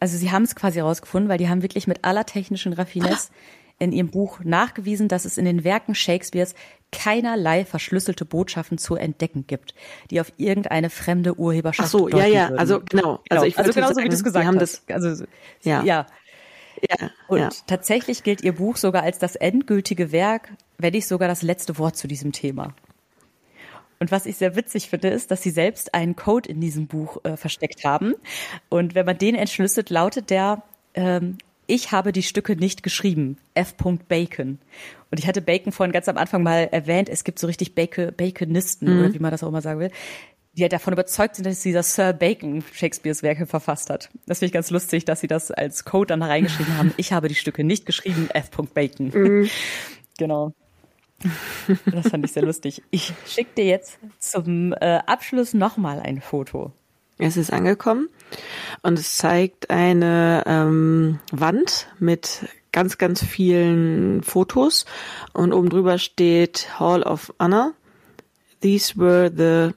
Also, 0.00 0.18
sie 0.18 0.32
haben 0.32 0.42
es 0.42 0.56
quasi 0.56 0.80
rausgefunden, 0.80 1.28
weil 1.28 1.38
die 1.38 1.48
haben 1.48 1.62
wirklich 1.62 1.86
mit 1.86 2.04
aller 2.04 2.26
technischen 2.26 2.72
Raffinesse 2.72 3.30
in 3.78 3.92
ihrem 3.92 4.10
Buch 4.10 4.40
nachgewiesen, 4.44 5.08
dass 5.08 5.24
es 5.24 5.38
in 5.38 5.44
den 5.44 5.64
Werken 5.64 5.94
Shakespeares 5.94 6.54
keinerlei 6.92 7.64
verschlüsselte 7.64 8.24
Botschaften 8.24 8.78
zu 8.78 8.94
entdecken 8.94 9.46
gibt, 9.46 9.74
die 10.10 10.20
auf 10.20 10.32
irgendeine 10.36 10.90
fremde 10.90 11.38
Urheberschaft 11.38 11.88
Ach 11.88 11.90
so, 11.90 12.08
ja, 12.08 12.26
ja, 12.26 12.48
würden. 12.48 12.58
also 12.58 12.80
genau. 12.80 13.02
genau. 13.02 13.20
Also, 13.30 13.46
ich 13.46 13.58
also 13.58 13.72
genauso 13.72 13.94
sagen, 13.94 14.04
wie 14.04 14.08
du 14.10 14.14
es 14.14 14.24
gesagt 14.24 14.46
haben 14.46 14.60
hast. 14.60 14.84
Das, 14.88 15.04
also, 15.04 15.24
ja. 15.62 15.82
ja. 15.82 16.06
Ja, 16.90 17.10
und 17.28 17.38
ja. 17.38 17.48
tatsächlich 17.66 18.24
gilt 18.24 18.42
ihr 18.42 18.56
Buch 18.56 18.76
sogar 18.76 19.04
als 19.04 19.18
das 19.18 19.36
endgültige 19.36 20.12
Werk, 20.12 20.52
wenn 20.76 20.92
nicht 20.92 21.06
sogar 21.06 21.28
das 21.28 21.40
letzte 21.40 21.78
Wort 21.78 21.96
zu 21.96 22.08
diesem 22.08 22.32
Thema. 22.32 22.74
Und 24.00 24.10
was 24.10 24.26
ich 24.26 24.36
sehr 24.36 24.54
witzig 24.56 24.90
finde, 24.90 25.08
ist, 25.08 25.30
dass 25.30 25.42
sie 25.42 25.50
selbst 25.50 25.94
einen 25.94 26.16
Code 26.16 26.48
in 26.48 26.60
diesem 26.60 26.86
Buch 26.86 27.24
äh, 27.24 27.36
versteckt 27.36 27.84
haben. 27.84 28.14
Und 28.68 28.94
wenn 28.94 29.06
man 29.06 29.16
den 29.16 29.34
entschlüsselt, 29.34 29.88
lautet 29.88 30.30
der 30.30 30.62
ähm, 30.94 31.38
ich 31.66 31.92
habe 31.92 32.12
die 32.12 32.22
Stücke 32.22 32.56
nicht 32.56 32.82
geschrieben. 32.82 33.38
F. 33.54 33.74
Bacon. 34.08 34.58
Und 35.10 35.18
ich 35.18 35.26
hatte 35.26 35.42
Bacon 35.42 35.72
vorhin 35.72 35.92
ganz 35.92 36.08
am 36.08 36.16
Anfang 36.16 36.42
mal 36.42 36.68
erwähnt. 36.72 37.08
Es 37.08 37.24
gibt 37.24 37.38
so 37.38 37.46
richtig 37.46 37.74
Bacon, 37.74 38.12
Baconisten 38.16 38.92
mhm. 38.92 39.00
oder 39.00 39.14
wie 39.14 39.18
man 39.18 39.30
das 39.30 39.42
auch 39.42 39.48
immer 39.48 39.62
sagen 39.62 39.80
will. 39.80 39.90
die 40.54 40.62
halt 40.62 40.72
davon 40.72 40.92
überzeugt 40.92 41.36
sind, 41.36 41.46
dass 41.46 41.60
dieser 41.60 41.82
Sir 41.82 42.12
Bacon 42.12 42.62
Shakespeares 42.72 43.22
Werke 43.22 43.46
verfasst 43.46 43.90
hat. 43.90 44.10
Das 44.26 44.38
finde 44.38 44.46
ich 44.46 44.52
ganz 44.52 44.70
lustig, 44.70 45.04
dass 45.04 45.20
sie 45.20 45.26
das 45.26 45.50
als 45.50 45.84
Code 45.84 46.08
dann 46.08 46.20
da 46.20 46.26
reingeschrieben 46.26 46.78
haben. 46.78 46.94
Ich 46.96 47.12
habe 47.12 47.28
die 47.28 47.34
Stücke 47.34 47.64
nicht 47.64 47.86
geschrieben, 47.86 48.28
F. 48.30 48.50
Bacon. 48.72 49.10
Mhm. 49.14 49.50
genau. 50.18 50.52
Das 51.86 52.08
fand 52.08 52.24
ich 52.24 52.32
sehr 52.32 52.44
lustig. 52.44 52.82
Ich 52.90 53.12
schicke 53.26 53.50
dir 53.56 53.64
jetzt 53.64 53.98
zum 54.18 54.72
äh, 54.72 55.00
Abschluss 55.06 55.54
nochmal 55.54 56.00
ein 56.00 56.20
Foto. 56.20 56.72
Es 57.18 57.36
ist 57.36 57.52
angekommen 57.52 58.08
und 58.82 58.98
es 58.98 59.16
zeigt 59.16 59.70
eine 59.70 60.42
ähm, 60.46 61.20
Wand 61.30 61.88
mit 61.98 62.46
ganz, 62.72 62.98
ganz 62.98 63.24
vielen 63.24 64.22
Fotos 64.22 64.84
und 65.32 65.52
oben 65.52 65.70
drüber 65.70 65.98
steht 65.98 66.80
Hall 66.80 67.02
of 67.02 67.32
Honor. 67.40 67.72
These 68.60 68.96
were 68.96 69.30
the 69.34 69.74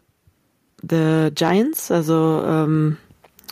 The 0.81 1.31
Giants, 1.33 1.91
also 1.91 2.43
ähm, 2.45 2.97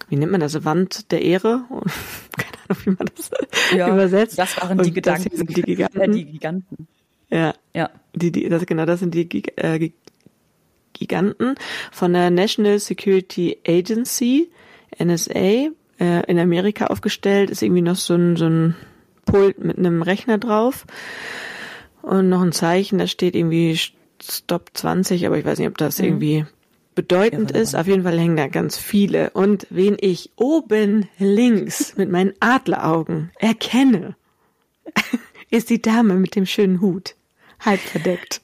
wie 0.10 0.16
nennt 0.16 0.32
man 0.32 0.42
das, 0.42 0.64
Wand 0.64 1.12
der 1.12 1.22
Ehre? 1.22 1.66
Keine 2.38 2.58
Ahnung, 2.68 2.82
wie 2.84 2.90
man 2.92 3.10
das 3.16 3.32
ja, 3.76 3.90
übersetzt. 3.92 4.38
Das 4.38 4.62
waren 4.62 4.78
die 4.80 4.94
Gedanken. 4.94 5.36
Sind 5.36 5.56
die 5.56 5.62
Giganten. 5.62 6.00
Ja, 6.00 6.08
die 6.08 6.26
Giganten. 6.26 6.88
Ja. 7.30 7.54
Ja. 7.74 7.90
Die, 8.14 8.32
die, 8.32 8.48
das, 8.48 8.66
genau, 8.66 8.86
das 8.86 9.00
sind 9.00 9.16
die 9.16 9.28
äh, 9.58 9.92
Giganten 10.96 11.56
von 11.92 12.14
der 12.14 12.32
National 12.32 12.80
Security 12.80 13.60
Agency, 13.68 14.50
NSA, 14.98 15.70
äh, 16.00 16.26
in 16.28 16.40
Amerika 16.40 16.88
aufgestellt, 16.88 17.50
ist 17.50 17.62
irgendwie 17.62 17.82
noch 17.82 17.96
so 17.96 18.16
ein, 18.16 18.36
so 18.36 18.46
ein 18.46 18.76
Pult 19.26 19.64
mit 19.64 19.78
einem 19.78 20.02
Rechner 20.02 20.38
drauf 20.38 20.86
und 22.02 22.30
noch 22.30 22.42
ein 22.42 22.52
Zeichen, 22.52 23.00
da 23.00 23.08
steht 23.08 23.36
irgendwie 23.36 23.80
Stop 24.22 24.72
20, 24.74 25.26
aber 25.26 25.38
ich 25.38 25.46
weiß 25.46 25.60
nicht, 25.60 25.68
ob 25.68 25.78
das 25.78 26.00
mhm. 26.00 26.06
irgendwie 26.06 26.46
bedeutend 26.96 27.52
ja, 27.52 27.60
ist. 27.60 27.76
Auf 27.76 27.88
jeden 27.88 28.04
Fall 28.04 28.18
hängen 28.18 28.38
da 28.38 28.48
ganz 28.48 28.78
viele. 28.78 29.32
Und 29.32 29.68
wen 29.70 29.98
ich 30.00 30.32
oben 30.38 31.10
links 31.20 31.94
mit 31.98 32.10
meinen 32.10 32.34
Adleraugen 32.40 33.32
erkenne, 33.40 34.16
ist 35.52 35.70
die 35.70 35.82
Dame 35.82 36.16
mit 36.16 36.36
dem 36.36 36.46
schönen 36.46 36.82
Hut. 36.82 37.16
Halb 37.60 37.80
verdeckt. 37.80 38.42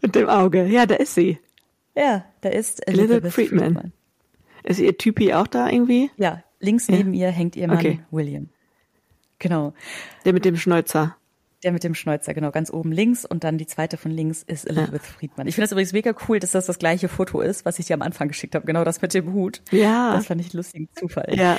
Mit 0.00 0.14
dem 0.14 0.28
Auge. 0.28 0.66
Ja, 0.66 0.86
da 0.86 0.96
ist 0.96 1.14
sie. 1.14 1.38
Ja, 1.94 2.24
da 2.40 2.48
ist 2.48 2.86
Elizabeth, 2.86 3.10
Elizabeth 3.10 3.32
Friedman. 3.32 3.64
Friedman. 3.74 3.92
Ist 4.64 4.80
ihr 4.80 4.96
Typi 4.96 5.34
auch 5.34 5.46
da 5.46 5.68
irgendwie? 5.68 6.10
Ja, 6.16 6.42
links 6.60 6.88
neben 6.88 7.14
ja. 7.14 7.26
ihr 7.26 7.32
hängt 7.32 7.56
ihr 7.56 7.68
Mann 7.68 7.78
okay. 7.78 8.00
William. 8.10 8.48
Genau. 9.38 9.74
Der 10.24 10.32
mit 10.32 10.44
dem 10.44 10.56
Schnäuzer. 10.56 11.16
Der 11.64 11.72
mit 11.72 11.84
dem 11.84 11.94
Schnäuzer, 11.94 12.34
genau, 12.34 12.50
ganz 12.50 12.72
oben 12.72 12.90
links 12.90 13.24
und 13.24 13.44
dann 13.44 13.56
die 13.56 13.66
zweite 13.66 13.96
von 13.96 14.10
links 14.10 14.42
ist 14.42 14.64
Elizabeth 14.64 15.02
ja. 15.02 15.12
Friedman. 15.12 15.46
Ich 15.46 15.54
finde 15.54 15.66
das 15.66 15.72
übrigens 15.72 15.92
mega 15.92 16.12
cool, 16.28 16.40
dass 16.40 16.52
das 16.52 16.66
das 16.66 16.78
gleiche 16.78 17.08
Foto 17.08 17.40
ist, 17.40 17.64
was 17.64 17.78
ich 17.78 17.86
dir 17.86 17.94
am 17.94 18.02
Anfang 18.02 18.28
geschickt 18.28 18.54
habe, 18.54 18.66
genau 18.66 18.84
das 18.84 19.00
mit 19.00 19.14
dem 19.14 19.32
Hut. 19.32 19.62
Ja. 19.70 20.14
Das 20.14 20.26
fand 20.26 20.40
ich 20.40 20.48
einen 20.48 20.58
lustigen 20.58 20.88
Zufall. 20.96 21.34
Ja. 21.36 21.58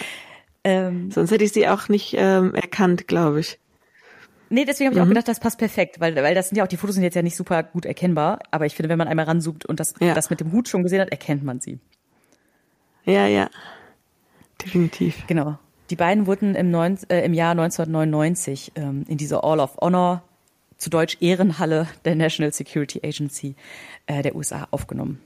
Ähm, 0.65 1.11
Sonst 1.11 1.31
hätte 1.31 1.43
ich 1.43 1.51
sie 1.51 1.67
auch 1.67 1.89
nicht 1.89 2.15
ähm, 2.17 2.53
erkannt, 2.53 3.07
glaube 3.07 3.41
ich. 3.41 3.59
Nee, 4.53 4.65
deswegen 4.65 4.87
habe 4.87 4.93
ich 4.93 4.99
mhm. 4.99 5.05
auch 5.05 5.09
gedacht, 5.09 5.27
das 5.27 5.39
passt 5.39 5.57
perfekt, 5.57 5.99
weil, 5.99 6.15
weil 6.15 6.35
das 6.35 6.49
sind 6.49 6.59
ja 6.59 6.63
auch, 6.63 6.67
die 6.67 6.77
Fotos 6.77 6.93
sind 6.93 7.03
jetzt 7.03 7.15
ja 7.15 7.23
nicht 7.23 7.35
super 7.35 7.63
gut 7.63 7.85
erkennbar, 7.85 8.37
aber 8.51 8.67
ich 8.67 8.75
finde, 8.75 8.89
wenn 8.89 8.99
man 8.99 9.07
einmal 9.07 9.25
ranzoomt 9.25 9.65
und 9.65 9.79
das, 9.79 9.95
ja. 9.99 10.13
das 10.13 10.29
mit 10.29 10.41
dem 10.41 10.51
Hut 10.51 10.69
schon 10.69 10.83
gesehen 10.83 11.01
hat, 11.01 11.09
erkennt 11.09 11.43
man 11.43 11.59
sie. 11.59 11.79
Ja, 13.03 13.25
ja. 13.25 13.49
Definitiv. 14.63 15.25
Genau. 15.25 15.57
Die 15.89 15.95
beiden 15.95 16.27
wurden 16.27 16.53
im, 16.53 16.69
neun, 16.69 16.99
äh, 17.09 17.25
im 17.25 17.33
Jahr 17.33 17.51
1999 17.51 18.73
ähm, 18.75 19.05
in 19.07 19.17
diese 19.17 19.43
All 19.43 19.59
of 19.59 19.75
Honor, 19.81 20.21
zu 20.77 20.91
Deutsch 20.91 21.17
Ehrenhalle 21.19 21.87
der 22.05 22.15
National 22.15 22.53
Security 22.53 23.01
Agency 23.03 23.55
äh, 24.05 24.21
der 24.21 24.35
USA 24.35 24.67
aufgenommen. 24.69 25.19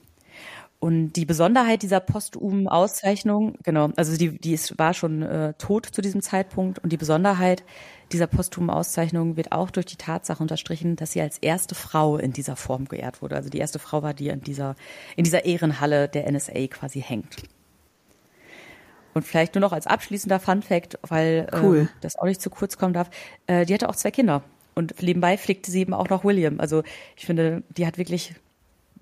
Und 0.79 1.13
die 1.13 1.25
Besonderheit 1.25 1.81
dieser 1.81 1.99
posthumen 1.99 2.67
Auszeichnung, 2.67 3.57
genau, 3.63 3.89
also 3.95 4.15
die, 4.15 4.37
die 4.37 4.53
ist, 4.53 4.77
war 4.77 4.93
schon 4.93 5.23
äh, 5.23 5.53
tot 5.57 5.87
zu 5.87 6.01
diesem 6.01 6.21
Zeitpunkt. 6.21 6.77
Und 6.79 6.91
die 6.91 6.97
Besonderheit 6.97 7.63
dieser 8.11 8.27
posthumen 8.27 8.69
Auszeichnung 8.69 9.37
wird 9.37 9.51
auch 9.51 9.71
durch 9.71 9.87
die 9.87 9.95
Tatsache 9.95 10.41
unterstrichen, 10.41 10.95
dass 10.95 11.13
sie 11.13 11.21
als 11.21 11.39
erste 11.39 11.73
Frau 11.73 12.17
in 12.17 12.31
dieser 12.31 12.55
Form 12.55 12.85
geehrt 12.85 13.23
wurde. 13.23 13.35
Also 13.35 13.49
die 13.49 13.57
erste 13.57 13.79
Frau 13.79 14.03
war, 14.03 14.13
die 14.13 14.27
in 14.27 14.41
dieser, 14.41 14.75
in 15.15 15.23
dieser 15.23 15.45
Ehrenhalle 15.45 16.07
der 16.07 16.31
NSA 16.31 16.67
quasi 16.67 17.01
hängt. 17.01 17.37
Und 19.15 19.23
vielleicht 19.23 19.55
nur 19.55 19.61
noch 19.61 19.73
als 19.73 19.87
abschließender 19.87 20.39
Fun 20.39 20.61
Fact, 20.61 20.99
weil 21.01 21.47
äh, 21.51 21.57
cool. 21.63 21.77
äh, 21.77 21.87
das 22.01 22.17
auch 22.17 22.25
nicht 22.25 22.39
zu 22.39 22.51
kurz 22.51 22.77
kommen 22.77 22.93
darf, 22.93 23.09
äh, 23.47 23.65
die 23.65 23.73
hatte 23.73 23.89
auch 23.89 23.95
zwei 23.95 24.11
Kinder. 24.11 24.43
Und 24.75 25.01
nebenbei 25.01 25.39
pflegte 25.39 25.71
sie 25.71 25.81
eben 25.81 25.95
auch 25.95 26.09
noch 26.09 26.23
William. 26.23 26.59
Also 26.59 26.83
ich 27.15 27.25
finde, 27.25 27.63
die 27.75 27.87
hat 27.87 27.97
wirklich 27.97 28.35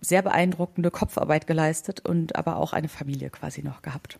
sehr 0.01 0.21
beeindruckende 0.21 0.91
Kopfarbeit 0.91 1.47
geleistet 1.47 2.01
und 2.01 2.35
aber 2.35 2.57
auch 2.57 2.73
eine 2.73 2.89
Familie 2.89 3.29
quasi 3.29 3.63
noch 3.63 3.81
gehabt. 3.81 4.19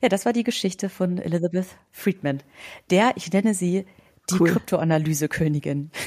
Ja, 0.00 0.08
das 0.08 0.24
war 0.24 0.32
die 0.32 0.44
Geschichte 0.44 0.88
von 0.88 1.18
Elizabeth 1.18 1.66
Friedman. 1.90 2.42
Der, 2.90 3.12
ich 3.16 3.32
nenne 3.32 3.54
sie 3.54 3.86
die 4.30 4.34
cool. 4.40 4.50
Kryptoanalyse-Königin. 4.50 5.90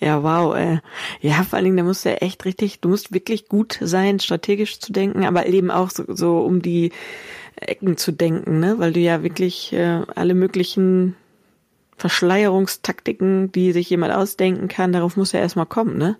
Ja, 0.00 0.22
wow. 0.22 0.54
Äh. 0.56 0.78
Ja, 1.20 1.42
vor 1.42 1.56
allen 1.56 1.64
Dingen, 1.64 1.76
da 1.76 1.82
musst 1.82 2.04
du 2.04 2.10
ja 2.10 2.16
echt 2.16 2.44
richtig, 2.44 2.80
du 2.80 2.88
musst 2.88 3.12
wirklich 3.12 3.48
gut 3.48 3.78
sein, 3.80 4.20
strategisch 4.20 4.78
zu 4.78 4.92
denken, 4.92 5.24
aber 5.24 5.46
eben 5.46 5.70
auch 5.70 5.90
so, 5.90 6.04
so 6.08 6.38
um 6.38 6.62
die 6.62 6.92
Ecken 7.56 7.96
zu 7.96 8.12
denken, 8.12 8.60
ne? 8.60 8.78
Weil 8.78 8.92
du 8.92 9.00
ja 9.00 9.22
wirklich 9.22 9.72
äh, 9.72 10.02
alle 10.14 10.34
möglichen 10.34 11.16
Verschleierungstaktiken, 11.98 13.52
die 13.52 13.72
sich 13.72 13.90
jemand 13.90 14.14
ausdenken 14.14 14.68
kann, 14.68 14.92
darauf 14.92 15.16
muss 15.16 15.34
er 15.34 15.40
erstmal 15.40 15.66
kommen, 15.66 15.98
ne? 15.98 16.16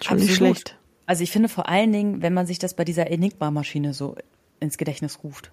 Schon 0.00 0.14
Absolut. 0.14 0.20
nicht 0.20 0.36
schlecht. 0.36 0.78
Also 1.06 1.22
ich 1.22 1.30
finde 1.30 1.48
vor 1.48 1.68
allen 1.68 1.92
Dingen, 1.92 2.22
wenn 2.22 2.34
man 2.34 2.46
sich 2.46 2.58
das 2.58 2.74
bei 2.74 2.84
dieser 2.84 3.10
Enigma-Maschine 3.10 3.94
so 3.94 4.16
ins 4.60 4.76
Gedächtnis 4.76 5.20
ruft. 5.24 5.52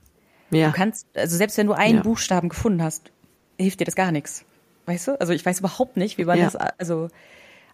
Ja. 0.52 0.68
Du 0.68 0.74
kannst, 0.74 1.08
also 1.16 1.38
selbst 1.38 1.58
wenn 1.58 1.68
du 1.68 1.74
einen 1.74 1.98
ja. 1.98 2.02
Buchstaben 2.02 2.50
gefunden 2.50 2.84
hast, 2.84 3.12
hilft 3.58 3.80
dir 3.80 3.86
das 3.86 3.96
gar 3.96 4.12
nichts. 4.12 4.44
Weißt 4.86 5.08
du? 5.08 5.20
Also 5.20 5.34
ich 5.34 5.46
weiß 5.46 5.60
überhaupt 5.60 5.98
nicht, 5.98 6.18
wie 6.18 6.26
man 6.26 6.38
ja. 6.38 6.46
das 6.46 6.56
also 6.56 7.08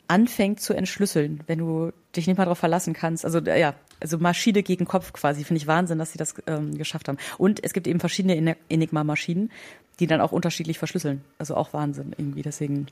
anfängt 0.08 0.60
zu 0.60 0.74
entschlüsseln, 0.74 1.42
wenn 1.48 1.60
du 1.60 1.92
dich 2.16 2.28
nicht 2.28 2.38
mal 2.38 2.46
darauf 2.46 2.60
verlassen 2.60 2.94
kannst. 2.94 3.26
Also 3.26 3.40
ja, 3.40 3.74
also 4.02 4.18
Maschine 4.18 4.64
gegen 4.64 4.86
Kopf 4.86 5.14
quasi. 5.14 5.44
Finde 5.44 5.60
ich 5.60 5.68
Wahnsinn, 5.68 6.00
dass 6.00 6.12
sie 6.12 6.18
das 6.18 6.36
ähm, 6.48 6.78
geschafft 6.78 7.08
haben. 7.08 7.18
Und 7.38 7.64
es 7.64 7.74
gibt 7.74 7.88
eben 7.88 8.00
verschiedene 8.00 8.58
Enigma-Maschinen, 8.70 9.52
die 10.00 10.08
dann 10.08 10.22
auch 10.22 10.32
unterschiedlich 10.32 10.78
verschlüsseln. 10.80 11.24
Also 11.38 11.56
auch 11.56 11.74
Wahnsinn 11.74 12.14
irgendwie. 12.18 12.42
Deswegen, 12.42 12.88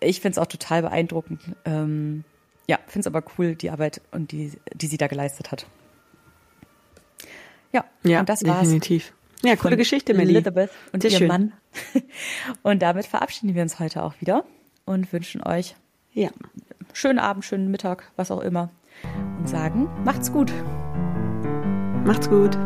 ich 0.00 0.20
finde 0.20 0.32
es 0.32 0.38
auch 0.38 0.46
total 0.46 0.82
beeindruckend. 0.82 1.40
Ähm, 1.64 2.24
ja, 2.66 2.78
finde 2.86 3.00
es 3.00 3.06
aber 3.06 3.22
cool, 3.38 3.54
die 3.54 3.70
Arbeit 3.70 4.00
und 4.10 4.32
die, 4.32 4.52
die 4.74 4.86
sie 4.86 4.96
da 4.96 5.06
geleistet 5.06 5.52
hat. 5.52 5.66
Ja, 7.72 7.84
ja 8.02 8.20
und 8.20 8.28
das 8.28 8.44
war's. 8.44 8.62
Definitiv. 8.62 9.12
Ja, 9.42 9.56
coole 9.56 9.76
Geschichte, 9.76 10.14
Melly. 10.14 10.36
Elizabeth 10.36 10.70
und 10.92 11.02
Sehr 11.02 11.10
ihr 11.10 11.18
schön. 11.18 11.28
Mann. 11.28 11.52
Und 12.62 12.80
damit 12.80 13.04
verabschieden 13.04 13.54
wir 13.54 13.62
uns 13.62 13.78
heute 13.80 14.04
auch 14.04 14.14
wieder 14.20 14.44
und 14.84 15.12
wünschen 15.12 15.42
euch 15.42 15.74
ja. 16.12 16.30
schönen 16.92 17.18
Abend, 17.18 17.44
schönen 17.44 17.70
Mittag, 17.70 18.10
was 18.16 18.30
auch 18.30 18.40
immer. 18.40 18.70
Und 19.38 19.48
sagen, 19.48 19.88
macht's 20.04 20.32
gut. 20.32 20.52
Macht's 22.04 22.28
gut. 22.28 22.56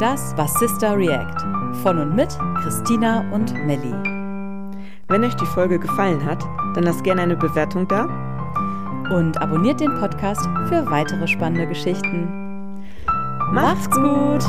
Das 0.00 0.36
war 0.36 0.46
Sister 0.46 0.96
React 0.96 1.42
von 1.82 1.98
und 1.98 2.14
mit 2.14 2.28
Christina 2.62 3.24
und 3.32 3.52
Melly. 3.66 3.92
Wenn 5.08 5.24
euch 5.24 5.34
die 5.34 5.46
Folge 5.46 5.78
gefallen 5.78 6.24
hat, 6.24 6.44
dann 6.74 6.84
lasst 6.84 7.02
gerne 7.02 7.22
eine 7.22 7.36
Bewertung 7.36 7.88
da. 7.88 8.04
Und 9.10 9.40
abonniert 9.40 9.80
den 9.80 9.94
Podcast 9.98 10.42
für 10.68 10.88
weitere 10.90 11.26
spannende 11.26 11.66
Geschichten. 11.66 12.84
Macht's 13.52 13.90
gut. 13.90 14.44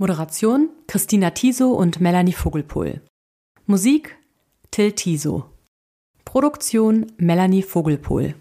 Moderation 0.00 0.68
Christina 0.86 1.30
Tiso 1.32 1.72
und 1.72 2.00
Melanie 2.00 2.32
Vogelpohl. 2.32 3.00
Musik 3.66 4.16
Till 4.70 4.92
Tiso. 4.92 5.46
Produktion 6.24 7.06
Melanie 7.16 7.64
Vogelpohl. 7.64 8.36